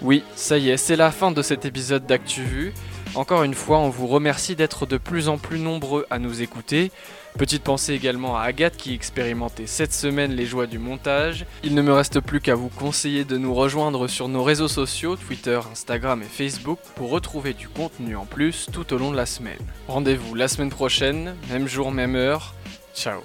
Oui, 0.02 0.24
ça 0.36 0.58
y 0.58 0.70
est, 0.70 0.78
c'est 0.78 0.96
la 0.96 1.12
fin 1.12 1.32
de 1.32 1.42
cet 1.44 1.66
épisode 1.66 2.08
d'ActuVu. 2.08 2.74
Encore 3.14 3.44
une 3.44 3.54
fois, 3.54 3.78
on 3.80 3.90
vous 3.90 4.08
remercie 4.08 4.56
d'être 4.56 4.86
de 4.86 4.98
plus 4.98 5.28
en 5.28 5.38
plus 5.38 5.60
nombreux 5.60 6.08
à 6.10 6.18
nous 6.18 6.42
écouter. 6.42 6.92
Petite 7.38 7.64
pensée 7.64 7.94
également 7.94 8.38
à 8.38 8.42
Agathe 8.44 8.78
qui 8.78 8.94
expérimentait 8.94 9.66
cette 9.66 9.94
semaine 9.94 10.32
les 10.32 10.46
joies 10.46 10.68
du 10.68 10.80
montage. 10.80 11.46
Il 11.64 11.74
ne 11.76 11.82
me 11.82 11.94
reste 11.94 12.20
plus 12.20 12.42
qu'à 12.42 12.56
vous 12.56 12.70
conseiller 12.70 13.24
de 13.24 13.38
nous 13.38 13.54
rejoindre 13.54 14.08
sur 14.08 14.28
nos 14.28 14.44
réseaux 14.44 14.68
sociaux, 14.68 15.16
Twitter, 15.16 15.60
Instagram 15.72 16.22
et 16.22 16.26
Facebook, 16.26 16.80
pour 16.96 17.10
retrouver 17.10 17.54
du 17.54 17.68
contenu 17.68 18.16
en 18.16 18.26
plus 18.26 18.68
tout 18.72 18.94
au 18.94 18.98
long 18.98 19.12
de 19.12 19.18
la 19.18 19.26
semaine. 19.26 19.60
Rendez-vous 19.88 20.36
la 20.36 20.48
semaine 20.48 20.70
prochaine, 20.70 21.36
même 21.50 21.68
jour, 21.68 21.92
même 21.92 22.16
heure. 22.16 22.54
Ciao 22.94 23.22